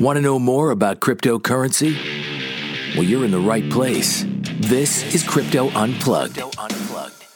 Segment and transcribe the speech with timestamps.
[0.00, 1.94] Want to know more about cryptocurrency?
[2.94, 4.24] Well, you're in the right place.
[4.58, 6.38] This is Crypto Unplugged,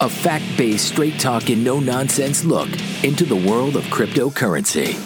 [0.01, 2.71] a fact based, straight talking, no nonsense look
[3.05, 4.97] into the world of cryptocurrency.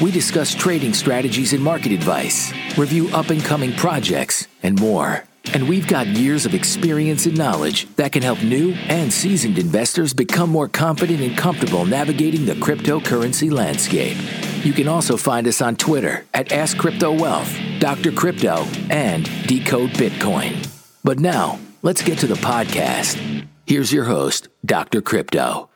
[0.00, 5.24] We discuss trading strategies and market advice, review up and coming projects, and more.
[5.52, 10.14] And we've got years of experience and knowledge that can help new and seasoned investors
[10.14, 14.16] become more confident and comfortable navigating the cryptocurrency landscape.
[14.64, 18.10] You can also find us on Twitter at Ask Crypto Wealth, Dr.
[18.10, 20.66] Crypto, and Decode Bitcoin.
[21.04, 23.46] But now, let's get to the podcast.
[23.66, 25.02] Here's your host, Dr.
[25.02, 25.68] Crypto.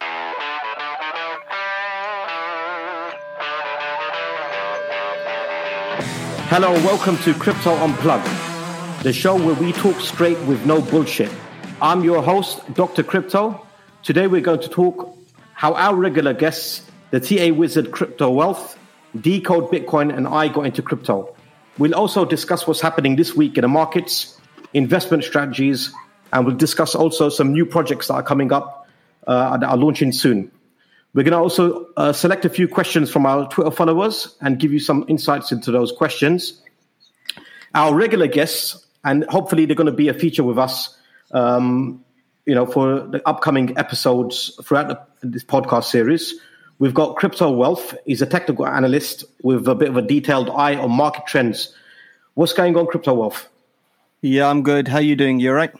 [6.50, 8.26] Hello, welcome to Crypto Unplugged,
[9.02, 11.30] the show where we talk straight with no bullshit.
[11.80, 13.04] I'm your host, Dr.
[13.04, 13.64] Crypto.
[14.02, 15.16] Today we're going to talk
[15.52, 18.76] how our regular guests, the TA Wizard Crypto Wealth,
[19.20, 21.32] Decode Bitcoin, and I got into crypto.
[21.78, 24.36] We'll also discuss what's happening this week in the markets,
[24.74, 25.92] investment strategies,
[26.32, 28.88] and we'll discuss also some new projects that are coming up
[29.28, 30.50] uh, that are launching soon.
[31.14, 34.72] We're going to also uh, select a few questions from our Twitter followers and give
[34.72, 36.60] you some insights into those questions.
[37.74, 40.96] Our regular guests, and hopefully they're going to be a feature with us,
[41.32, 42.04] um,
[42.46, 46.34] you know, for the upcoming episodes throughout the, this podcast series.
[46.78, 47.94] We've got Crypto Wealth.
[48.06, 51.74] He's a technical analyst with a bit of a detailed eye on market trends.
[52.34, 53.48] What's going on, Crypto Wealth?
[54.20, 54.88] Yeah, I'm good.
[54.88, 55.40] How are you doing?
[55.40, 55.72] You all right?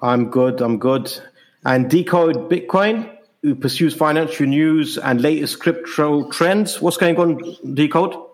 [0.00, 0.60] I'm good.
[0.60, 1.16] I'm good.
[1.64, 3.08] And Decode Bitcoin,
[3.42, 6.80] who pursues financial news and latest crypto trends.
[6.80, 8.14] What's going on, Decode?
[8.14, 8.28] Oh,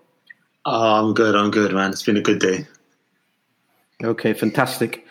[0.64, 1.34] I'm good.
[1.34, 1.90] I'm good, man.
[1.90, 2.66] It's been a good day.
[4.02, 5.04] Okay, fantastic.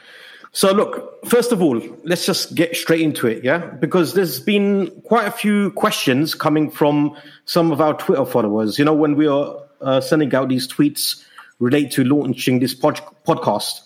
[0.54, 3.58] So, look, first of all, let's just get straight into it, yeah?
[3.58, 8.80] Because there's been quite a few questions coming from some of our Twitter followers.
[8.80, 11.24] You know, when we are uh, sending out these tweets
[11.60, 13.82] relate to launching this pod- podcast.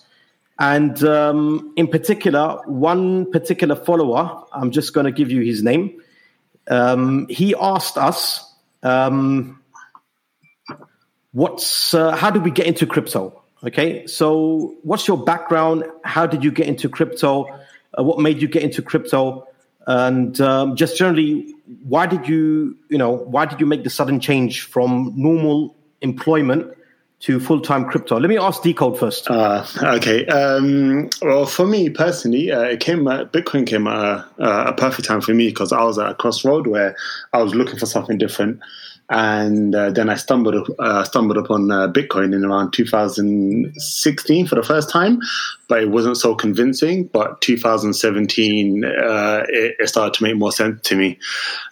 [0.58, 6.00] And um, in particular, one particular follower, I'm just going to give you his name.
[6.68, 9.60] Um, he asked us, um,
[11.32, 15.84] "What's uh, how do we get into crypto?" Okay, so what's your background?
[16.04, 17.46] How did you get into crypto?
[17.96, 19.46] Uh, what made you get into crypto?
[19.86, 24.18] And um, just generally, why did you, you know, why did you make the sudden
[24.18, 26.76] change from normal employment
[27.20, 28.18] to full time crypto?
[28.18, 29.30] Let me ask Decode first.
[29.30, 30.26] Uh, okay.
[30.26, 35.06] Um, well, for me personally, uh, it came at, Bitcoin came at a, a perfect
[35.06, 36.96] time for me because I was at a crossroad where
[37.32, 38.60] I was looking for something different.
[39.12, 44.62] And uh, then I stumbled uh, stumbled upon uh, Bitcoin in around 2016 for the
[44.62, 45.20] first time,
[45.68, 47.08] but it wasn't so convincing.
[47.08, 51.18] But 2017, uh, it, it, started to make more sense to me.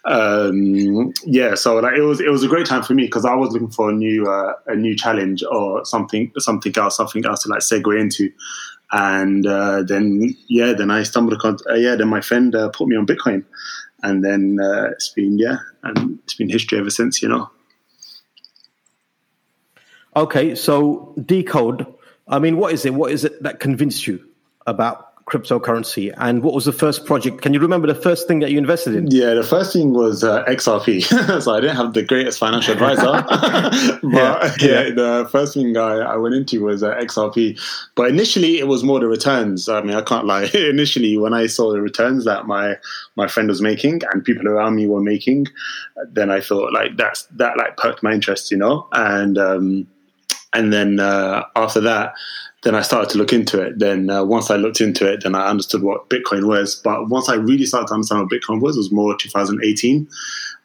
[0.05, 3.35] Um, yeah, so like it was it was a great time for me because I
[3.35, 7.45] was looking for a new uh, a new challenge or something something else something else
[7.45, 8.31] to like segue into.
[8.93, 11.95] And uh, then yeah, then I stumbled upon yeah.
[11.95, 13.45] Then my friend put me on Bitcoin
[14.03, 17.23] and then uh, it's been yeah, and it's been history ever since.
[17.23, 17.51] You know.
[20.17, 21.87] Okay, so decode.
[22.27, 22.95] I mean, what is it?
[22.95, 24.25] What is it that convinced you
[24.67, 26.13] about cryptocurrency?
[26.17, 27.43] And what was the first project?
[27.43, 29.11] Can you remember the first thing that you invested in?
[29.11, 33.03] Yeah the first thing was uh, xrp so i didn't have the greatest financial advisor
[34.03, 34.91] but yeah, yeah.
[34.91, 37.59] the first thing I, I went into was uh, xrp
[37.95, 39.69] but initially it was more the returns.
[39.69, 40.45] I mean i can't lie.
[40.55, 42.77] Initially when i saw the returns that my
[43.17, 45.47] my friend was making and people around me were making
[46.09, 48.89] then i thought like that's that like perked my interest you know?
[48.93, 49.87] And um
[50.53, 52.15] and then uh, after that
[52.63, 53.79] then I started to look into it.
[53.79, 56.75] Then uh, once I looked into it, then I understood what Bitcoin was.
[56.75, 60.09] But once I really started to understand what Bitcoin was, it was more 2018,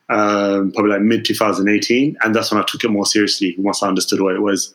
[0.10, 3.56] um, probably like mid 2018, and that's when I took it more seriously.
[3.58, 4.74] Once I understood what it was,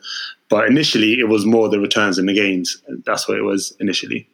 [0.49, 2.83] but initially it was more the returns and the gains.
[3.05, 4.27] That's what it was initially.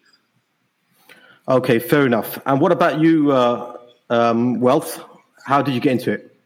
[1.49, 2.39] Okay, fair enough.
[2.47, 3.77] And what about you, uh,
[4.11, 5.03] um, Wealth?
[5.45, 6.37] How did you get into it?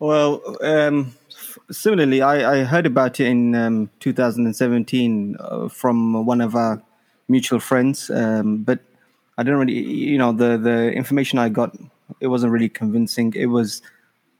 [0.00, 1.14] Well, um,
[1.70, 6.82] similarly, I, I, heard about it in um, 2017 uh, from one of our
[7.28, 8.80] mutual friends, um, but
[9.36, 11.76] I didn't really, you know, the the information I got,
[12.20, 13.32] it wasn't really convincing.
[13.36, 13.82] It was,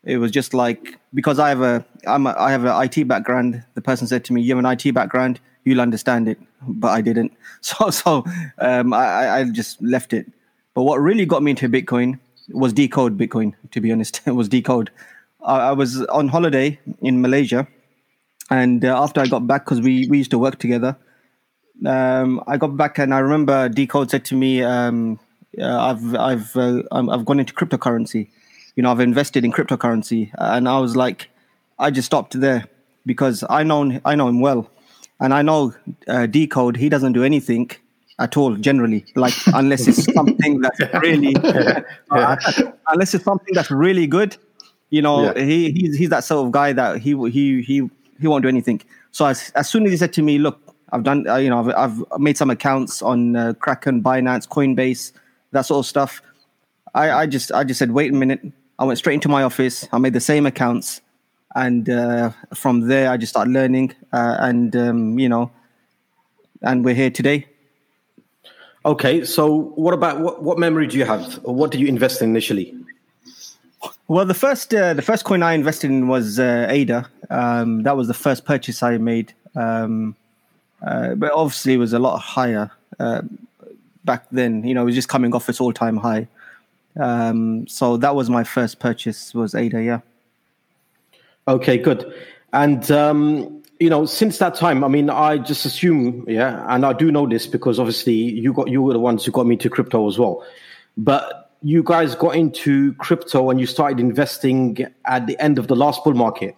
[0.04, 3.62] it was just like because I have a, I'm a, I have an IT background.
[3.74, 7.00] The person said to me, "You have an IT background, you'll understand it," but I
[7.00, 7.32] didn't.
[7.60, 8.24] So so
[8.58, 10.26] um, I, I just left it.
[10.74, 12.20] But what really got me into Bitcoin
[12.50, 13.54] was decode Bitcoin.
[13.72, 14.90] To be honest, it was decode.
[15.48, 17.66] I, was on holiday in Malaysia,
[18.50, 20.96] and uh, after I got back, because we, we used to work together,
[21.86, 25.18] um, I got back and I remember Decode said to me, um,
[25.60, 28.28] uh, "I've I've uh, I've gone into cryptocurrency.
[28.76, 31.30] You know, I've invested in cryptocurrency," and I was like,
[31.78, 32.66] I just stopped there
[33.06, 34.70] because I know I know him well,
[35.20, 35.74] and I know
[36.08, 36.76] uh, Decode.
[36.76, 37.70] He doesn't do anything
[38.18, 42.36] at all generally, like unless it's something that's really uh,
[42.88, 44.36] unless it's something that's really good.
[44.90, 45.44] You know, yeah.
[45.44, 47.90] he he's, he's that sort of guy that he he he
[48.20, 48.80] he won't do anything.
[49.10, 50.60] So as as soon as he said to me, look,
[50.92, 55.12] I've done uh, you know I've, I've made some accounts on uh, Kraken, Binance, Coinbase,
[55.52, 56.22] that sort of stuff.
[56.94, 58.40] I, I just I just said, wait a minute.
[58.78, 59.88] I went straight into my office.
[59.92, 61.00] I made the same accounts,
[61.54, 63.94] and uh, from there I just started learning.
[64.12, 65.50] Uh, and um, you know,
[66.62, 67.46] and we're here today.
[68.86, 71.34] Okay, so what about what, what memory do you have?
[71.42, 72.74] What did you invest in initially?
[74.08, 77.08] Well, the first uh, the first coin I invested in was uh, ADA.
[77.30, 80.16] Um, that was the first purchase I made, um,
[80.82, 83.22] uh, but obviously it was a lot higher uh,
[84.04, 84.64] back then.
[84.64, 86.26] You know, it was just coming off its all time high.
[86.98, 89.82] Um, so that was my first purchase was ADA.
[89.82, 90.00] Yeah.
[91.46, 92.12] Okay, good.
[92.52, 96.92] And um, you know, since that time, I mean, I just assume, yeah, and I
[96.92, 99.70] do know this because obviously you got you were the ones who got me to
[99.70, 100.44] crypto as well.
[100.96, 105.76] But you guys got into crypto and you started investing at the end of the
[105.76, 106.56] last bull market.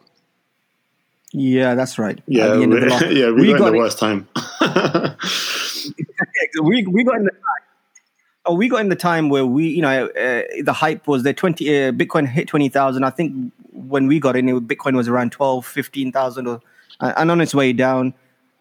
[1.33, 2.21] Yeah, that's right.
[2.27, 2.67] Yeah, we,
[3.21, 4.29] yeah, we, we got, got in the worst time.
[6.63, 7.33] we we got in the
[8.47, 11.35] Oh, we got in the time where we, you know, uh, the hype was there.
[11.35, 13.05] Twenty uh, Bitcoin hit twenty thousand.
[13.05, 16.61] I think when we got in, it, Bitcoin was around 12, 15,000 or
[17.01, 18.15] and on its way down.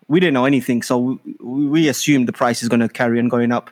[0.07, 3.29] We didn't know anything, so we, we assumed the price is going to carry on
[3.29, 3.69] going up.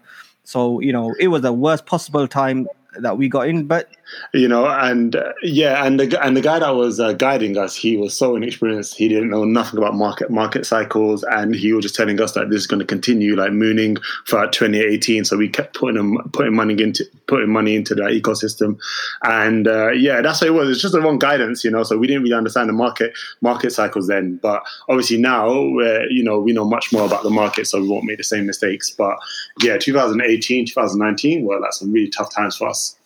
[0.48, 2.68] So you know, it was the worst possible time
[3.02, 3.68] that we got in.
[3.68, 3.90] But
[4.34, 7.76] you know, and uh, yeah, and the and the guy that was uh, guiding us,
[7.76, 8.96] he was so inexperienced.
[8.96, 12.50] He didn't know nothing about market market cycles, and he was just telling us that
[12.50, 15.26] this is going to continue like mooning throughout 2018.
[15.26, 18.78] So we kept putting him, putting money into putting money into that ecosystem,
[19.24, 20.70] and uh, yeah, that's what it was.
[20.70, 21.84] It's just the wrong guidance, you know.
[21.84, 24.38] So we didn't really understand the market market cycles then.
[24.38, 27.88] But obviously now, we're, you know, we know much more about the market, so we
[27.88, 28.92] won't make the same mistakes.
[28.92, 29.18] But
[29.64, 32.97] yeah, 2018, 2019, well, that's some really tough times for us.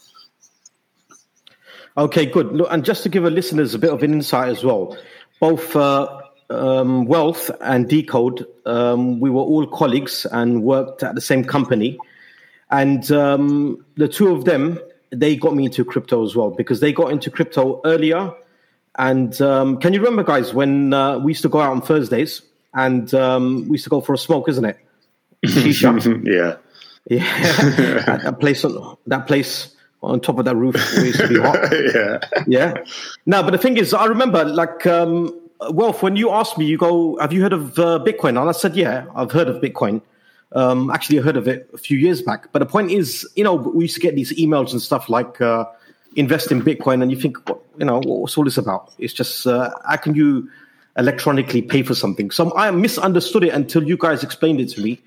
[1.98, 2.54] Okay, good.
[2.54, 4.98] Look, and just to give our listeners a bit of an insight as well,
[5.40, 11.22] both uh, um, Wealth and Decode, um, we were all colleagues and worked at the
[11.22, 11.98] same company.
[12.70, 14.80] And um, the two of them,
[15.10, 18.34] they got me into crypto as well because they got into crypto earlier.
[18.98, 22.42] And um, can you remember, guys, when uh, we used to go out on Thursdays
[22.74, 24.78] and um, we used to go for a smoke, isn't it?
[26.26, 26.56] yeah.
[27.10, 27.20] Yeah.
[28.24, 28.62] that place,
[29.08, 31.58] that place on top of that roof it used to be hot.
[31.94, 32.20] yeah.
[32.48, 32.84] Yeah.
[33.26, 35.38] No, but the thing is, I remember like, um,
[35.70, 38.30] Wealth, when you asked me, you go, have you heard of uh, Bitcoin?
[38.30, 40.02] And I said, yeah, I've heard of Bitcoin.
[40.54, 42.52] Um, actually, I heard of it a few years back.
[42.52, 45.40] But the point is, you know, we used to get these emails and stuff like,
[45.40, 45.66] uh,
[46.16, 47.04] invest in Bitcoin.
[47.04, 47.38] And you think,
[47.78, 48.92] you know, what's all this about?
[48.98, 50.50] It's just, uh, how can you
[50.98, 52.32] electronically pay for something?
[52.32, 55.00] So I misunderstood it until you guys explained it to me.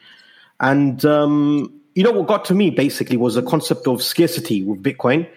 [0.60, 4.82] And, um, you know what got to me basically was the concept of scarcity with
[4.82, 5.28] Bitcoin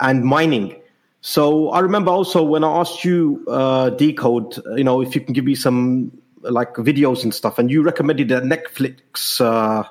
[0.00, 0.76] and mining.
[1.20, 5.32] So I remember also when I asked you, uh, Decode, you know, if you can
[5.32, 6.10] give me some
[6.42, 9.84] like videos and stuff, and you recommended a Netflix uh,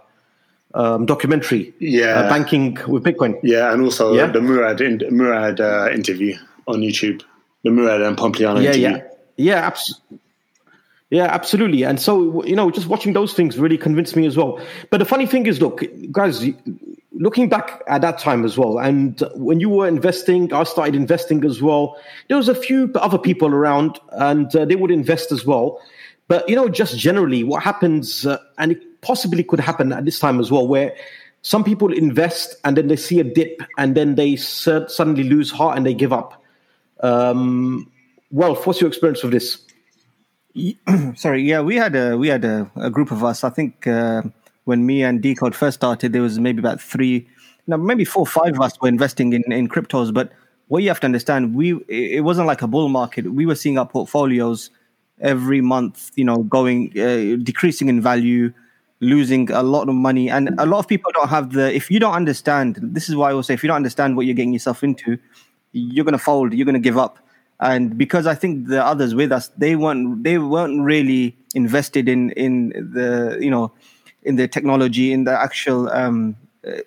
[0.73, 4.27] um, documentary, yeah, uh, banking with Bitcoin, yeah, and also yeah?
[4.27, 6.35] the Murad in, Murad uh, interview
[6.67, 7.23] on YouTube,
[7.63, 8.81] the Murad and Pompliano yeah, interview.
[8.81, 9.03] yeah,
[9.37, 10.19] yeah, absolutely.
[11.11, 11.83] Yeah, absolutely.
[11.83, 14.61] And so, you know, just watching those things really convinced me as well.
[14.89, 16.45] But the funny thing is, look, guys,
[17.11, 21.43] looking back at that time as well, and when you were investing, I started investing
[21.43, 21.97] as well.
[22.29, 25.81] There was a few other people around, and uh, they would invest as well.
[26.29, 30.17] But you know, just generally, what happens, uh, and it possibly could happen at this
[30.17, 30.95] time as well, where
[31.41, 35.75] some people invest and then they see a dip, and then they suddenly lose heart
[35.75, 36.41] and they give up.
[37.01, 37.91] Um,
[38.31, 39.61] well, what's your experience with this?
[41.15, 43.43] Sorry, yeah, we had a we had a, a group of us.
[43.43, 44.23] I think uh,
[44.65, 47.27] when me and Decode first started, there was maybe about three,
[47.67, 50.13] no, maybe four, five of us were investing in in cryptos.
[50.13, 50.31] But
[50.67, 53.33] what you have to understand, we it wasn't like a bull market.
[53.33, 54.69] We were seeing our portfolios
[55.21, 58.53] every month, you know, going uh, decreasing in value,
[58.99, 61.73] losing a lot of money, and a lot of people don't have the.
[61.73, 64.25] If you don't understand, this is why I will say, if you don't understand what
[64.25, 65.17] you're getting yourself into,
[65.71, 66.53] you're going to fold.
[66.53, 67.19] You're going to give up
[67.61, 72.31] and because I think the others with us they weren't they weren't really invested in
[72.31, 73.71] in the you know
[74.23, 76.35] in the technology in the actual um,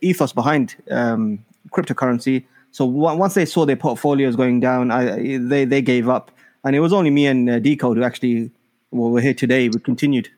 [0.02, 2.44] ethos behind um, cryptocurrency.
[2.72, 6.30] So w- once they saw their portfolios going down, I, they they gave up,
[6.64, 8.50] and it was only me and uh, Decode who actually
[8.90, 9.68] well, we're here today.
[9.68, 10.28] We continued.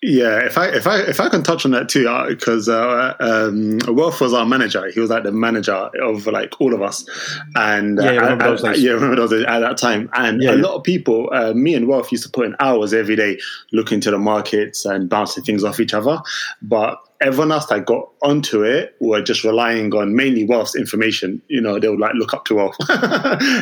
[0.00, 3.48] Yeah, if I if I if I can touch on that too, because uh, uh,
[3.50, 4.88] um, Wealth was our manager.
[4.90, 7.04] He was like the manager of like all of us,
[7.56, 8.80] and yeah, uh, remember those days.
[8.80, 10.08] yeah, remember those days at that time.
[10.12, 10.52] And Yeah.
[10.52, 13.38] a lot of people, uh, me and Wealth used to put in hours every day
[13.72, 16.20] looking to the markets and bouncing things off each other.
[16.62, 21.42] But everyone else that got onto it were just relying on mainly Wealth's information.
[21.48, 22.76] You know, they would like look up to Wealth.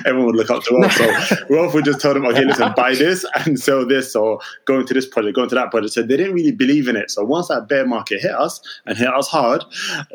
[0.07, 0.93] everyone would look up to Wealth.
[0.93, 4.81] So Wealth would just tell them, okay, listen, buy this and sell this, or go
[4.81, 5.95] into this project, go into that project.
[5.95, 7.11] So they didn't really believe in it.
[7.11, 9.65] So once that bear market hit us and hit us hard,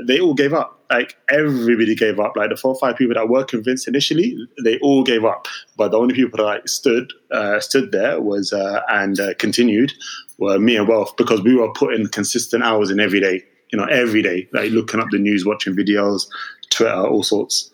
[0.05, 0.77] they all gave up.
[0.91, 2.35] Like everybody gave up.
[2.35, 5.47] Like the four or five people that were convinced initially, they all gave up.
[5.77, 9.93] But the only people that like stood uh, stood there was uh, and uh, continued
[10.37, 13.43] were me and Wealth because we were putting consistent hours in every day.
[13.71, 16.27] You know, every day, like looking up the news, watching videos,
[16.69, 17.71] Twitter, all sorts.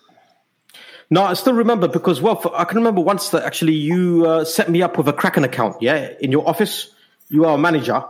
[1.10, 4.70] No, I still remember because well, I can remember once that actually you uh, set
[4.70, 5.82] me up with a Kraken account.
[5.82, 6.94] Yeah, in your office,
[7.30, 8.04] you are a manager.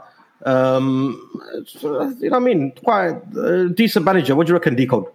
[0.45, 1.29] Um,
[1.81, 2.71] you know I mean?
[2.83, 4.35] Quite a decent manager.
[4.35, 5.05] What do you reckon, Decode?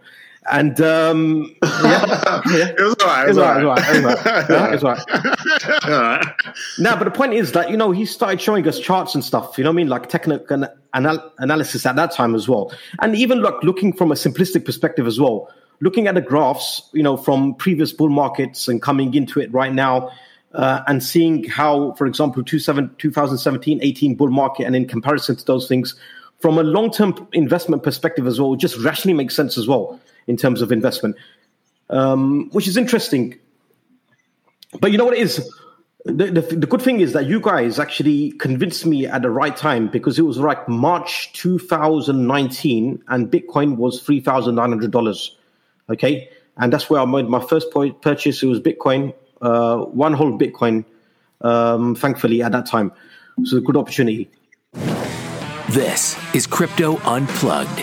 [0.50, 2.68] And um, yeah, yeah.
[2.76, 3.26] It was alright.
[3.26, 5.84] It It's was all right, all right, yeah, it's all right.
[5.84, 6.26] Alright.
[6.80, 9.56] No, but the point is that you know he started showing us charts and stuff.
[9.56, 13.14] You know what I mean, like technical anal- analysis at that time as well, and
[13.14, 15.48] even look looking from a simplistic perspective as well.
[15.80, 19.72] Looking at the graphs, you know, from previous bull markets and coming into it right
[19.72, 20.10] now,
[20.54, 25.68] uh, and seeing how, for example, 2017, 18 bull market, and in comparison to those
[25.68, 25.94] things,
[26.40, 30.36] from a long term investment perspective as well, just rationally makes sense as well in
[30.36, 31.16] terms of investment,
[31.90, 33.38] um, which is interesting.
[34.80, 35.50] But you know what it is?
[36.04, 39.56] The, the, the good thing is that you guys actually convinced me at the right
[39.56, 45.30] time because it was like March 2019 and Bitcoin was $3,900.
[45.90, 46.28] Okay.
[46.56, 48.42] And that's where I made my first purchase.
[48.42, 50.84] It was Bitcoin, uh, one whole Bitcoin,
[51.42, 52.92] um, thankfully, at that time.
[53.44, 54.30] So a good opportunity.
[55.70, 57.80] This is Crypto Unplugged.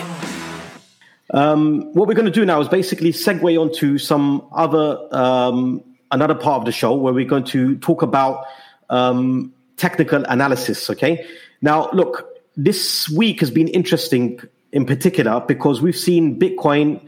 [1.28, 6.60] what we're going to do now is basically segue onto some other um, another part
[6.60, 8.44] of the show where we're going to talk about
[8.90, 10.90] um, technical analysis.
[10.90, 11.24] Okay.
[11.62, 12.26] Now, look,
[12.56, 14.40] this week has been interesting
[14.72, 17.00] in particular because we've seen Bitcoin,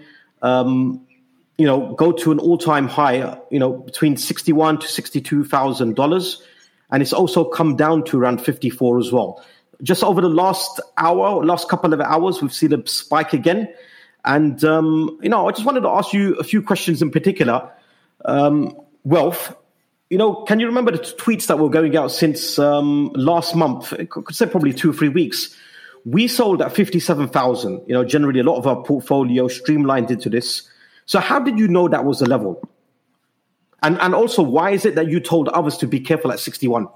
[0.42, 1.06] um,
[1.59, 6.42] you know, go to an all-time high, you know, between sixty-one to sixty-two thousand dollars,
[6.90, 9.44] and it's also come down to around fifty-four as well.
[9.82, 13.68] Just over the last hour, last couple of hours, we've seen a spike again.
[14.25, 17.71] And um, you know, I just wanted to ask you a few questions in particular.
[18.25, 19.56] Um, Wealth,
[20.11, 23.92] you know, can you remember the tweets that were going out since um, last month?
[23.92, 25.56] I could say probably two or three weeks.
[26.04, 27.82] We sold at fifty-seven thousand.
[27.87, 30.68] You know, generally a lot of our portfolio streamlined into this.
[31.06, 32.68] So, how did you know that was the level?
[33.82, 36.87] And and also, why is it that you told others to be careful at sixty-one?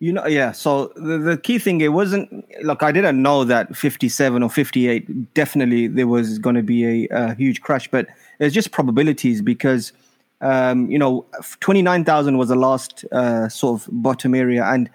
[0.00, 0.52] You know, yeah.
[0.52, 2.46] So the, the key thing, it wasn't.
[2.62, 5.34] Look, I didn't know that fifty-seven or fifty-eight.
[5.34, 8.06] Definitely, there was going to be a, a huge crash, but
[8.38, 9.92] it's just probabilities because,
[10.40, 11.26] um, you know,
[11.60, 14.88] twenty-nine thousand was the last uh, sort of bottom area, and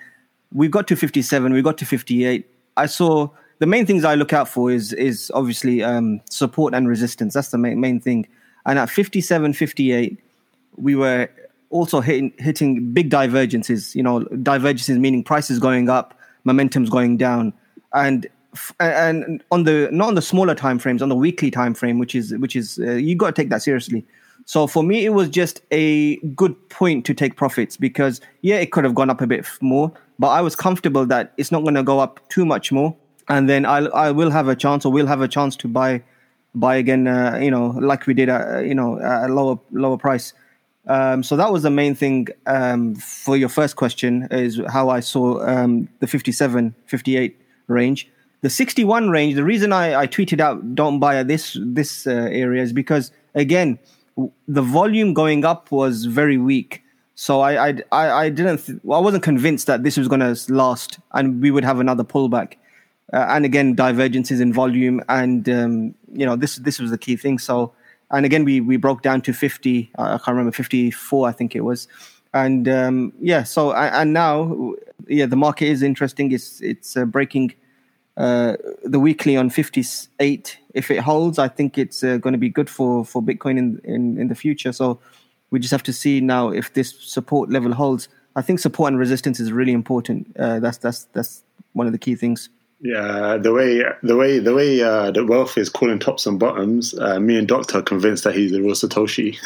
[0.53, 1.51] we got to fifty-seven.
[1.51, 2.49] We got to fifty-eight.
[2.77, 3.29] I saw
[3.63, 7.33] the main things I look out for is is obviously um, support and resistance.
[7.33, 8.27] That's the main main thing.
[8.65, 10.19] And at 57, 58,
[10.75, 11.29] we were
[11.69, 13.95] also hitting hitting big divergences.
[13.95, 17.53] You know, divergences meaning prices going up, momentum's going down,
[17.93, 18.27] and
[18.81, 22.15] and on the not on the smaller time frames, on the weekly time frame, which
[22.15, 24.05] is which is uh, you got to take that seriously.
[24.43, 28.73] So for me, it was just a good point to take profits because yeah, it
[28.73, 29.89] could have gone up a bit more,
[30.19, 32.93] but I was comfortable that it's not going to go up too much more,
[33.29, 36.03] and then I I will have a chance or we'll have a chance to buy
[36.55, 37.07] buy again.
[37.07, 40.33] Uh, you know, like we did, at, you know, at a lower lower price.
[40.87, 44.99] Um, so that was the main thing um, for your first question is how I
[44.99, 48.09] saw um, the 57, 58 range.
[48.41, 52.11] The 61 range, the reason I, I tweeted out don't buy at this this uh,
[52.11, 53.79] area is because again,
[54.17, 56.83] w- the volume going up was very weak.
[57.15, 60.19] So I I I, I didn't th- well, I wasn't convinced that this was going
[60.19, 62.55] to last and we would have another pullback.
[63.11, 67.15] Uh, and again, divergences in volume and um, you know this this was the key
[67.15, 67.37] thing.
[67.39, 67.73] So
[68.13, 71.61] and again we we broke down to 50 i can't remember 54 i think it
[71.61, 71.87] was.
[72.33, 74.73] And um yeah so and now
[75.07, 76.31] yeah the market is interesting.
[76.31, 77.53] It's it's uh, breaking
[78.15, 82.47] uh the weekly on 58 if it holds i think it's uh, going to be
[82.47, 84.71] good for for bitcoin in, in in the future.
[84.71, 84.99] So
[85.49, 88.07] we just have to see now if this support level holds.
[88.35, 90.35] I think support and resistance is really important.
[90.37, 91.43] Uh, that's that's that's
[91.73, 92.49] one of the key things
[92.83, 96.93] Yeah, the way the way the way uh, the wealth is calling tops and bottoms.
[96.93, 99.37] Uh, me and Doctor are convinced that he's the real Satoshi.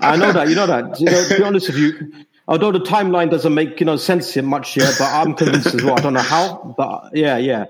[0.00, 0.48] I know that.
[0.48, 1.00] You know that.
[1.00, 2.12] You know, to be honest with you,
[2.46, 5.82] although the timeline doesn't make you know sense here much here, but I'm convinced as
[5.82, 5.98] well.
[5.98, 7.64] I don't know how, but yeah, yeah,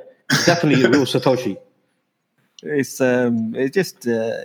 [0.45, 1.57] definitely the real Satoshi.
[2.63, 4.45] It's um, it's just uh,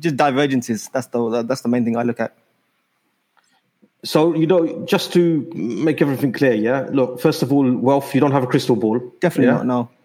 [0.00, 0.88] just divergences.
[0.92, 2.34] That's the that's the main thing I look at.
[4.04, 6.88] So you know, just to make everything clear, yeah.
[6.90, 8.14] Look, first of all, wealth.
[8.14, 8.98] You don't have a crystal ball.
[9.20, 9.62] Definitely yeah?
[9.62, 9.66] not.
[9.66, 9.90] No.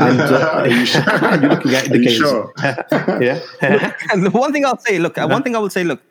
[0.00, 2.18] And uh, you are looking at indicators.
[2.18, 2.52] sure?
[3.22, 3.40] yeah.
[4.12, 6.02] and the one thing I'll say, look, one thing I will say, look,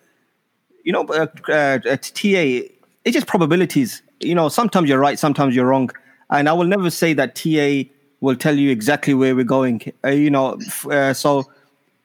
[0.84, 2.64] you know, uh, uh, TA,
[3.04, 4.02] it's just probabilities.
[4.20, 5.92] You know, sometimes you're right, sometimes you're wrong,
[6.30, 7.84] and I will never say that TA
[8.22, 9.94] will tell you exactly where we're going.
[10.04, 10.58] Uh, you know,
[10.90, 11.44] uh, so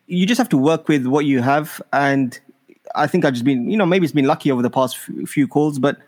[0.08, 2.38] you just have to work with what you have, and
[2.94, 5.26] I think I've just been, you know, maybe it's been lucky over the past few,
[5.26, 5.98] few calls, but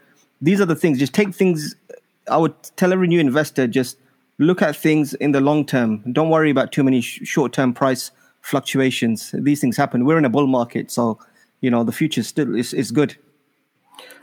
[0.41, 0.99] these are the things.
[0.99, 1.75] Just take things.
[2.31, 3.99] I would tell every new investor just
[4.39, 6.03] look at things in the long term.
[6.13, 8.11] Don't worry about too many sh- short term price
[8.41, 9.35] fluctuations.
[9.37, 10.05] These things happen.
[10.05, 11.19] We're in a bull market, so
[11.61, 13.17] you know the future still is, is good.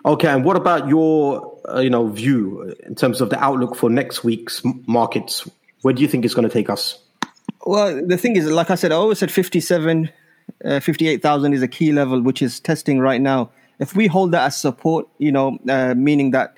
[0.05, 3.89] Okay, and what about your uh, you know view in terms of the outlook for
[3.89, 5.47] next week's markets?
[5.81, 6.99] Where do you think it's going to take us?
[7.65, 10.09] Well, the thing is, like I said, I always said 57,
[10.63, 13.49] uh, 58,000 is a key level, which is testing right now.
[13.79, 16.55] If we hold that as support, you know, uh, meaning that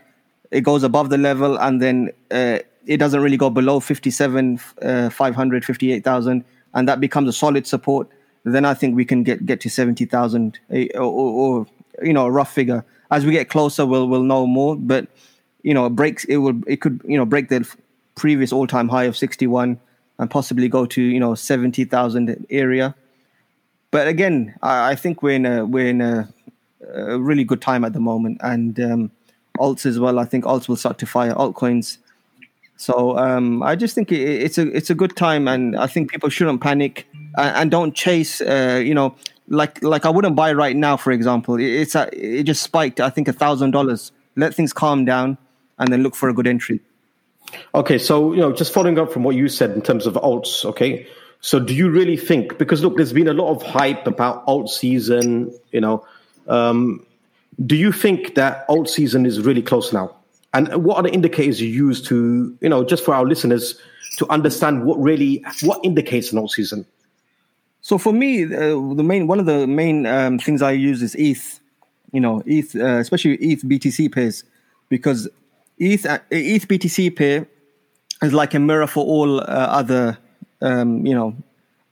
[0.51, 5.09] it goes above the level and then uh, it doesn't really go below 57, uh,
[5.09, 8.07] 500, 58,000, and that becomes a solid support,
[8.43, 11.67] then I think we can get, get to 70,000 eh, or, or,
[12.01, 12.83] you know, a rough figure.
[13.09, 15.07] As we get closer, we'll, we'll know more, but,
[15.62, 17.67] you know, it breaks, it will, it could, you know, break the
[18.15, 19.79] previous all-time high of 61
[20.19, 22.95] and possibly go to, you know, 70,000 area.
[23.93, 26.27] But again, I, I, think we're in a, we're in a,
[26.93, 28.39] a really good time at the moment.
[28.41, 29.12] And, um,
[29.59, 30.17] alts as well.
[30.17, 32.00] I think alts will start to fire altcoins
[32.83, 36.12] so um, I just think it, it's a it's a good time, and I think
[36.12, 37.07] people shouldn't panic
[37.38, 38.41] and, and don't chase.
[38.41, 39.15] Uh, you know,
[39.47, 41.55] like like I wouldn't buy right now, for example.
[41.55, 43.00] It, it's a, it just spiked.
[43.00, 44.12] I think a thousand dollars.
[44.35, 45.38] Let things calm down,
[45.77, 46.81] and then look for a good entry.
[47.75, 50.65] Okay, so you know, just following up from what you said in terms of alts.
[50.65, 51.07] Okay,
[51.43, 52.57] so do you really think?
[52.57, 55.53] Because look, there's been a lot of hype about alt season.
[55.73, 56.05] You know,
[56.47, 57.05] um,
[57.65, 60.15] do you think that alt season is really close now?
[60.53, 63.77] And what are the indicators you use to, you know, just for our listeners
[64.20, 66.85] to understand what really what indicates an alt season?
[67.81, 71.13] So for me, uh, the main one of the main um, things I use is
[71.15, 71.59] ETH.
[72.13, 74.46] You know, ETH, uh, especially ETH BTC pairs,
[74.87, 75.27] because
[75.77, 77.46] ETH uh, ETH BTC pair
[78.22, 80.18] is like a mirror for all uh, other,
[80.63, 81.35] um, you know,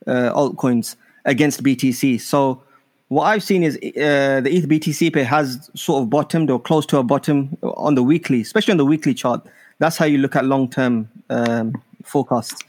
[0.07, 2.19] uh, altcoins against BTC.
[2.19, 2.63] So
[3.09, 6.85] what I've seen is uh, the ETH BTC pair has sort of bottomed or close
[6.87, 9.45] to a bottom on the weekly, especially on the weekly chart.
[9.79, 12.63] That's how you look at long term um, forecasts.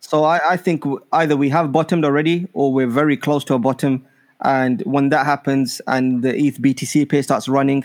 [0.00, 3.58] So I, I, think either we have bottomed already or we're very close to a
[3.58, 4.06] bottom.
[4.42, 7.84] And when that happens and the ETH BTC pair starts running,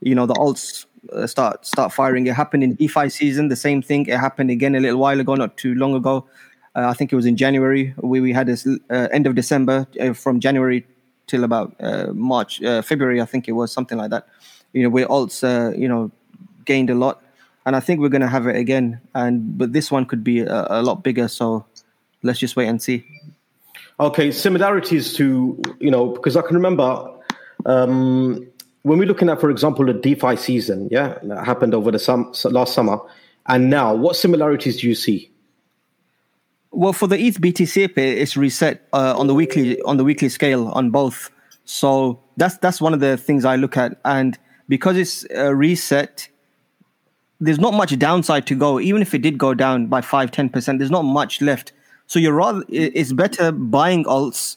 [0.00, 2.26] you know, the alts uh, start start firing.
[2.26, 4.06] It happened in DeFi season, the same thing.
[4.06, 6.26] It happened again a little while ago, not too long ago.
[6.74, 7.94] Uh, I think it was in January.
[7.98, 10.86] We, we had this uh, end of December uh, from January
[11.26, 11.74] till about
[12.14, 14.26] March, February, I think it was something like that.
[14.72, 15.42] You know, where alts,
[15.78, 16.10] you know,
[16.64, 17.22] gained a lot,
[17.66, 18.98] and I think we're going to have it again.
[19.14, 21.28] And but this one could be a, a, lot bigger.
[21.28, 21.66] So
[22.22, 23.04] let's just wait and see.
[24.00, 27.12] Okay, similarities to you know because I can remember
[27.66, 28.46] um,
[28.82, 32.32] when we're looking at, for example, the DeFi season, yeah, that happened over the sum,
[32.44, 32.98] last summer,
[33.46, 35.27] and now, what similarities do you see?
[36.70, 40.28] Well, for the ETH BTC pair, it's reset uh, on the weekly on the weekly
[40.28, 41.30] scale on both.
[41.64, 46.28] So that's that's one of the things I look at, and because it's uh, reset,
[47.40, 48.80] there's not much downside to go.
[48.80, 51.72] Even if it did go down by 5 10 percent, there's not much left.
[52.06, 54.56] So you're rather it's better buying alts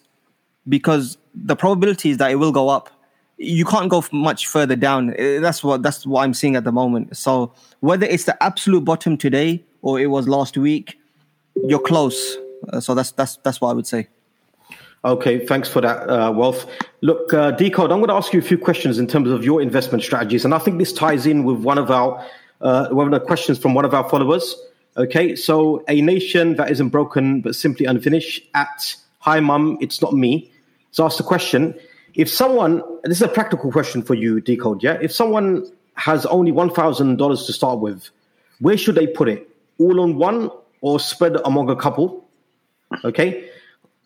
[0.68, 2.90] because the probability is that it will go up.
[3.38, 5.12] You can't go much further down.
[5.12, 7.16] Uh, that's what that's what I'm seeing at the moment.
[7.16, 11.01] So whether it's the absolute bottom today or it was last week
[11.56, 12.38] you're close.
[12.70, 14.08] Uh, so that's that's that's what I would say.
[15.04, 16.70] Okay, thanks for that, uh, Wealth.
[17.02, 19.60] Look, uh, Decode, I'm going to ask you a few questions in terms of your
[19.60, 22.24] investment strategies, and I think this ties in with one of our
[22.62, 24.56] uh, one of the questions from one of our followers.
[24.98, 28.44] Okay, so a nation that isn't broken but simply unfinished.
[28.54, 30.52] At hi, mum, it's not me.
[30.92, 31.74] So ask the question:
[32.14, 34.84] If someone, this is a practical question for you, Decode.
[34.84, 38.08] Yeah, if someone has only one thousand dollars to start with,
[38.60, 39.50] where should they put it?
[39.80, 40.52] All on one
[40.82, 42.28] or spread among a couple.
[43.06, 43.50] Okay.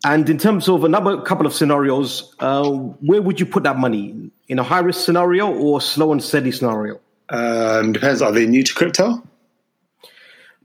[0.06, 4.32] And in terms of another couple of scenarios, uh, where would you put that money?
[4.48, 7.00] In a high risk scenario or slow and steady scenario?
[7.30, 8.22] Um, depends.
[8.22, 9.24] Are they new to crypto?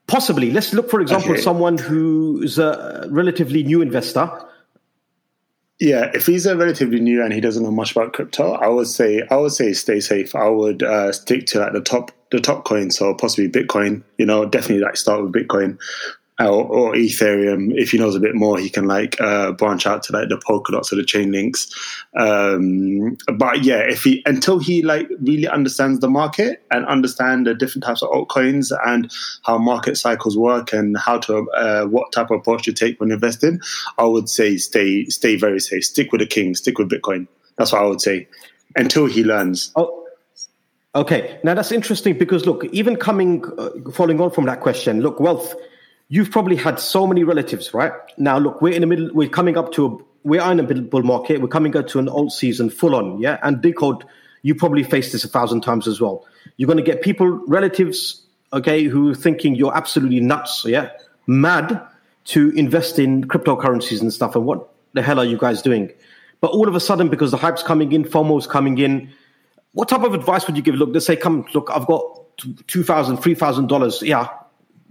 [0.07, 0.51] Possibly.
[0.51, 1.41] Let's look, for example, okay.
[1.41, 4.29] someone who's a relatively new investor.
[5.81, 8.87] Yeah, if he's a relatively new and he doesn't know much about crypto, I would
[8.87, 10.35] say I would say stay safe.
[10.35, 14.03] I would uh, stick to like the top the top coins, so possibly Bitcoin.
[14.19, 15.79] You know, definitely like start with Bitcoin
[16.47, 17.73] or, or, Ethereum.
[17.75, 20.39] If he knows a bit more, he can like uh, branch out to like the
[20.39, 21.71] Polkadots or the Chainlinks.
[22.17, 27.55] Um, but yeah, if he until he like really understands the market and understand the
[27.55, 32.31] different types of altcoins and how market cycles work and how to uh, what type
[32.31, 33.61] of approach to take when investing,
[33.99, 35.85] I would say stay stay very safe.
[35.85, 36.55] Stick with the king.
[36.55, 37.27] Stick with Bitcoin.
[37.57, 38.29] That's what I would say
[38.77, 39.73] until he learns.
[39.77, 39.97] Oh.
[40.93, 45.21] Okay, now that's interesting because look, even coming, uh, following on from that question, look,
[45.21, 45.55] wealth
[46.11, 47.93] you've probably had so many relatives, right?
[48.19, 50.63] Now, look, we're in the middle, we're coming up to a, we are in a
[50.63, 53.39] bull market, we're coming up to an alt season full on, yeah?
[53.43, 54.05] And Decode,
[54.43, 56.27] you probably faced this a thousand times as well.
[56.57, 60.91] You're going to get people, relatives, okay, who are thinking you're absolutely nuts, yeah?
[61.27, 61.81] Mad
[62.25, 64.35] to invest in cryptocurrencies and stuff.
[64.35, 65.93] And what the hell are you guys doing?
[66.41, 69.11] But all of a sudden, because the hype's coming in, FOMO's coming in,
[69.73, 70.75] what type of advice would you give?
[70.75, 72.03] Look, let's say, come, look, I've got
[72.39, 74.03] $2,000, $3,000.
[74.03, 74.29] Yeah,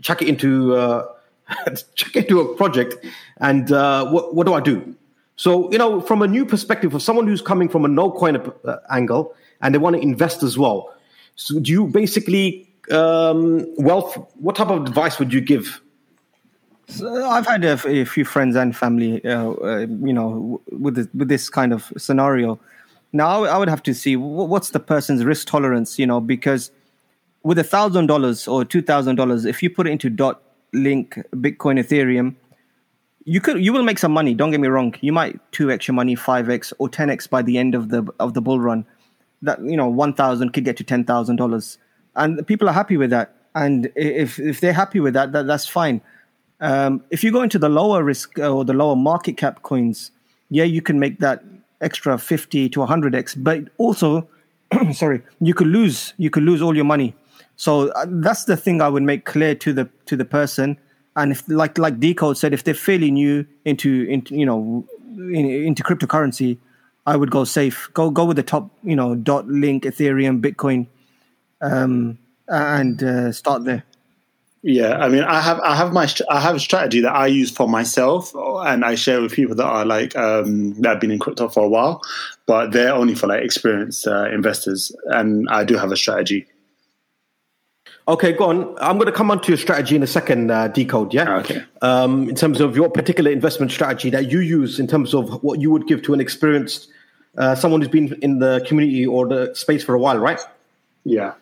[0.02, 1.06] chuck it into uh,
[1.96, 3.06] chuck it into a project,
[3.38, 4.96] and uh, what what do I do?
[5.36, 8.36] So you know, from a new perspective, for someone who's coming from a no coin
[8.38, 10.94] uh, angle and they want to invest as well,
[11.36, 14.18] so do you basically um, wealth?
[14.36, 15.82] What type of advice would you give?
[16.88, 21.28] So I've had a, a, few friends and family, uh, uh, you know, with with
[21.28, 22.60] this kind of scenario.
[23.14, 26.72] Now I would have to see what's the person's risk tolerance, you know, because
[27.44, 30.42] with a thousand dollars or two thousand dollars, if you put it into dot
[30.74, 32.36] link Bitcoin Ethereum,
[33.26, 34.34] you could you will make some money.
[34.34, 34.96] Don't get me wrong.
[35.02, 37.90] You might two x your money, five x or ten x by the end of
[37.90, 38.86] the of the bull run.
[39.42, 41.78] That you know one thousand could get to ten thousand dollars,
[42.16, 43.36] and people are happy with that.
[43.56, 46.02] And if if they're happy with that, that that's fine.
[46.62, 50.12] Um, if you go into the lower risk uh, or the lower market cap coins,
[50.50, 51.44] yeah, you can make that
[51.80, 53.34] extra fifty to hundred x.
[53.34, 54.28] But also,
[54.92, 57.16] sorry, you could lose you could lose all your money
[57.60, 60.78] so uh, that's the thing I would make clear to the to the person.
[61.18, 65.46] And if like like Decode said, if they're fairly new into into you know in,
[65.46, 66.58] into cryptocurrency,
[67.06, 67.90] I would go safe.
[67.94, 70.88] Go go with the top you know dot link Ethereum Bitcoin,
[71.60, 72.18] um,
[72.48, 73.84] and uh, start there.
[74.62, 77.52] Yeah, I mean, I have I have my I have a strategy that I use
[77.52, 81.20] for myself, and I share with people that are like um, that have been in
[81.20, 82.02] crypto for a while,
[82.46, 84.96] but they're only for like experienced uh, investors.
[85.08, 86.48] And I do have a strategy
[88.10, 88.76] Okay, go on.
[88.82, 91.38] I'm going to come on to your strategy in a second, uh, Decode, yeah?
[91.38, 91.62] Okay.
[91.84, 95.62] Um, in terms of your particular investment strategy that you use in terms of what
[95.62, 96.90] you would give to an experienced,
[97.38, 100.40] uh, someone who's been in the community or the space for a while, right?
[101.04, 101.36] Yeah.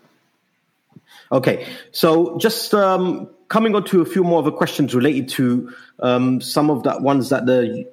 [1.32, 1.66] Okay.
[1.94, 6.42] So just um, coming on to a few more of the questions related to um,
[6.42, 7.90] some of the ones that the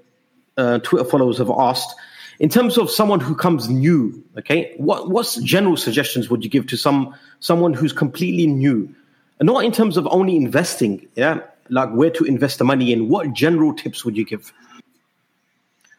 [0.56, 1.94] uh, Twitter followers have asked
[2.40, 6.66] in terms of someone who comes new, okay, what what general suggestions would you give
[6.68, 8.92] to some someone who's completely new,
[9.38, 13.08] and not in terms of only investing, yeah, like where to invest the money in.
[13.08, 14.52] What general tips would you give?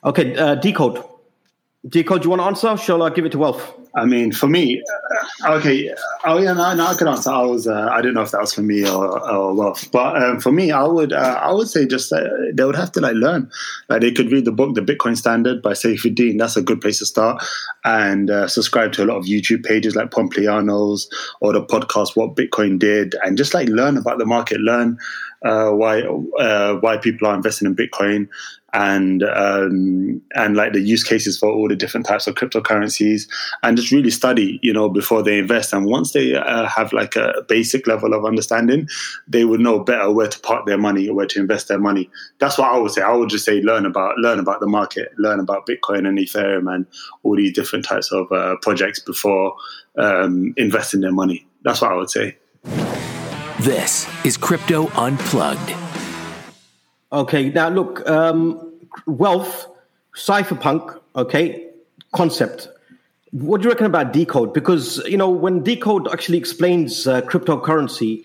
[0.04, 1.04] Okay, uh, decode.
[1.88, 2.78] Decode, you want to answer?
[2.84, 3.76] Shall I give it to Wolf?
[3.96, 4.84] I mean, for me,
[5.46, 5.94] uh, okay.
[6.26, 7.30] Oh yeah, no, no, I can answer.
[7.30, 10.22] I was, uh, I don't know if that was for me or, or Wealth, but
[10.22, 13.02] um, for me, I would, uh, I would say just uh, they would have to
[13.02, 13.50] like learn.
[13.88, 16.40] Like they could read the book, The Bitcoin Standard by Saifedean.
[16.40, 17.42] That's a good place to start,
[17.86, 21.08] and uh, subscribe to a lot of YouTube pages like Pompliano's
[21.40, 24.98] or the podcast What Bitcoin Did, and just like learn about the market, learn
[25.46, 28.28] uh, why uh, why people are investing in Bitcoin
[28.76, 33.28] and um, and like the use cases for all the different types of cryptocurrencies,
[33.64, 35.72] and just really study, you know, before they invest.
[35.72, 38.90] And once they uh, have like a basic level of understanding,
[39.30, 42.10] they would know better where to park their money or where to invest their money.
[42.40, 43.02] That's what I would say.
[43.02, 46.74] I would just say learn about learn about the market, learn about Bitcoin and Ethereum
[46.74, 46.86] and
[47.24, 49.56] all these different types of uh, projects before
[49.98, 51.48] um, investing their money.
[51.64, 52.38] That's what I would say.
[53.62, 55.74] This is Crypto Unplugged.
[57.12, 58.65] Okay, now look, um,
[59.06, 59.68] wealth,
[60.16, 61.70] cypherpunk, okay,
[62.14, 62.68] concept.
[63.32, 64.54] What do you reckon about decode?
[64.54, 68.24] Because you know when decode actually explains uh, cryptocurrency,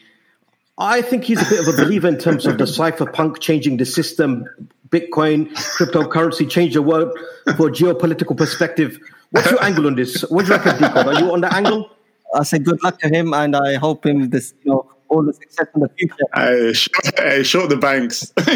[0.79, 3.87] I think he's a bit of a believer in terms of the cypherpunk changing the
[3.87, 4.47] system,
[4.91, 7.13] Bitcoin, cryptocurrency change the world
[7.57, 8.99] for geopolitical perspective.
[9.31, 10.23] What's your angle on this?
[10.23, 11.07] What do you reckon, decode?
[11.07, 11.91] Are you on the angle?
[12.35, 15.35] I say good luck to him, and I hope him this you know all the
[15.35, 16.25] success in the future.
[16.33, 18.33] I short, I short the banks.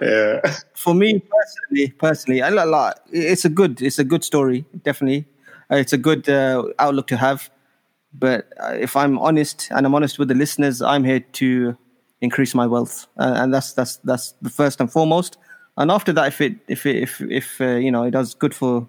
[0.00, 0.40] yeah.
[0.74, 4.64] For me personally, personally, I like it's a good, it's a good story.
[4.82, 5.26] Definitely,
[5.70, 7.50] uh, it's a good uh, outlook to have.
[8.14, 11.76] But uh, if I'm honest, and I'm honest with the listeners, I'm here to
[12.20, 15.38] increase my wealth, uh, and that's that's that's the first and foremost.
[15.76, 18.54] and after that, if it if it, if if uh, you know it does good
[18.54, 18.88] for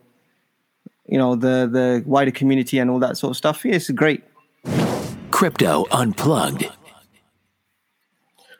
[1.07, 4.23] you know the the wider community and all that sort of stuff, yeah, it's great.
[5.43, 6.71] Crypto unplugged.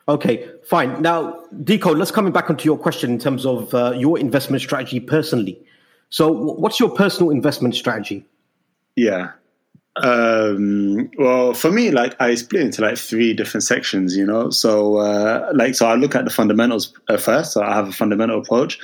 [0.09, 1.01] Okay, fine.
[1.01, 4.99] Now, Deco, let's come back onto your question in terms of uh, your investment strategy
[4.99, 5.57] personally.
[6.09, 8.25] So, what's your personal investment strategy?
[8.97, 9.31] Yeah.
[9.97, 14.49] Um, well, for me, like I split into like three different sections, you know.
[14.49, 17.53] So, uh, like, so I look at the fundamentals uh, first.
[17.53, 18.79] So I have a fundamental approach,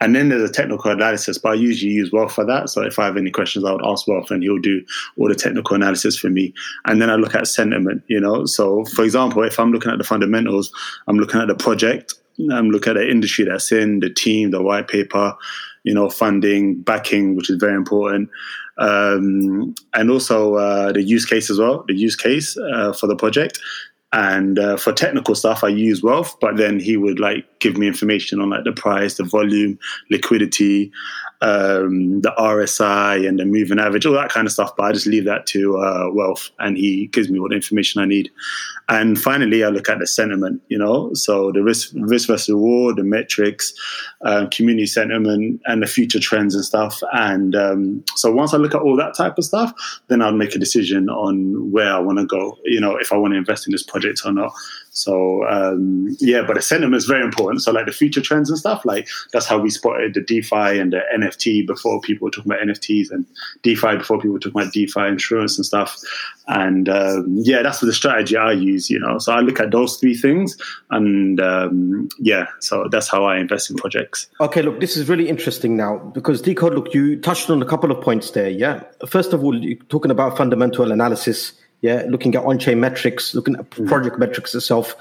[0.00, 1.36] and then there's a technical analysis.
[1.36, 2.70] But I usually use Wealth for that.
[2.70, 4.82] So if I have any questions, I would ask Wealth, and he'll do
[5.18, 6.54] all the technical analysis for me.
[6.86, 8.46] And then I look at sentiment, you know.
[8.46, 10.72] So, for example, if I'm looking at the fundamentals,
[11.06, 12.14] I'm looking at the project.
[12.50, 15.36] I'm looking at the industry that's in, the team, the white paper,
[15.84, 18.28] you know, funding, backing, which is very important
[18.78, 23.16] um, and also uh, the use case as well, the use case uh, for the
[23.16, 23.58] project.
[24.12, 27.86] And uh, for technical stuff, I use Wealth, but then he would like give me
[27.86, 29.78] information on like the price, the volume,
[30.10, 30.92] liquidity,
[31.40, 34.76] um, the RSI, and the moving average, all that kind of stuff.
[34.76, 38.04] But I just leave that to uh, Wealth, and he gives me the information I
[38.04, 38.30] need.
[38.90, 42.96] And finally, I look at the sentiment, you know, so the risk, risk versus reward,
[42.96, 43.72] the metrics,
[44.26, 47.00] uh, community sentiment, and the future trends and stuff.
[47.12, 49.72] And um, so once I look at all that type of stuff,
[50.08, 53.16] then I'll make a decision on where I want to go, you know, if I
[53.16, 54.52] want to invest in this project or not.
[54.94, 57.62] So um, yeah, but the sentiment is very important.
[57.62, 60.92] So like the future trends and stuff, like that's how we spotted the DeFi and
[60.92, 63.26] the NFT before people were talking about NFTs and
[63.62, 66.00] DeFi before people were talking about DeFi insurance and stuff.
[66.46, 68.88] And um, yeah, that's the strategy I use.
[68.88, 70.56] You know, so I look at those three things,
[70.90, 74.28] and um, yeah, so that's how I invest in projects.
[74.40, 77.90] Okay, look, this is really interesting now because Decode, look, you touched on a couple
[77.90, 78.48] of points there.
[78.48, 81.52] Yeah, first of all, you're talking about fundamental analysis
[81.84, 83.86] yeah, looking at on-chain metrics, looking at mm.
[83.86, 84.96] project metrics itself.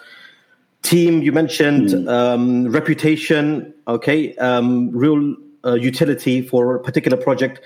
[0.82, 2.10] Team, you mentioned mm.
[2.10, 7.62] um, reputation, okay, um, real uh, utility for a particular project.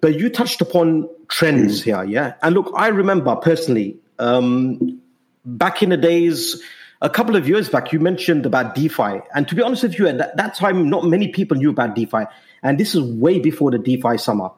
[0.00, 1.84] But you touched upon trends mm.
[1.84, 2.34] here, yeah.
[2.42, 5.00] And look, I remember personally, um,
[5.44, 6.60] back in the days,
[7.00, 9.20] a couple of years back, you mentioned about DeFi.
[9.36, 11.94] And to be honest with you, at that, that time, not many people knew about
[11.94, 12.24] DeFi.
[12.64, 14.50] And this is way before the DeFi summer,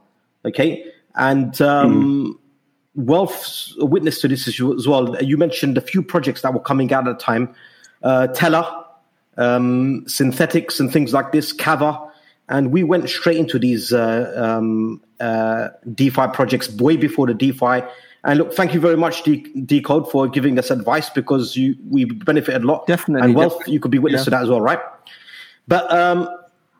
[0.47, 0.87] okay?
[1.15, 2.40] And um,
[2.95, 5.23] Wealth's a witness to this issue as well.
[5.23, 7.55] You mentioned a few projects that were coming out at the time,
[8.03, 8.87] uh, Tela,
[9.37, 12.11] um, Synthetix, and things like this, Kava,
[12.49, 17.83] and we went straight into these uh, um, uh, DeFi projects way before the DeFi.
[18.25, 22.65] And look, thank you very much, Decode, for giving us advice because you we benefited
[22.65, 22.87] a lot.
[22.87, 23.73] Definitely, and Wealth, definitely.
[23.73, 24.25] you could be witness yeah.
[24.25, 24.81] to that as well, right?
[25.69, 26.29] But um,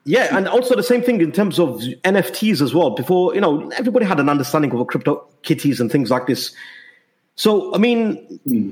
[0.05, 2.91] yeah, and also the same thing in terms of NFTs as well.
[2.91, 6.55] Before, you know, everybody had an understanding of crypto kitties and things like this.
[7.41, 8.17] So I mean,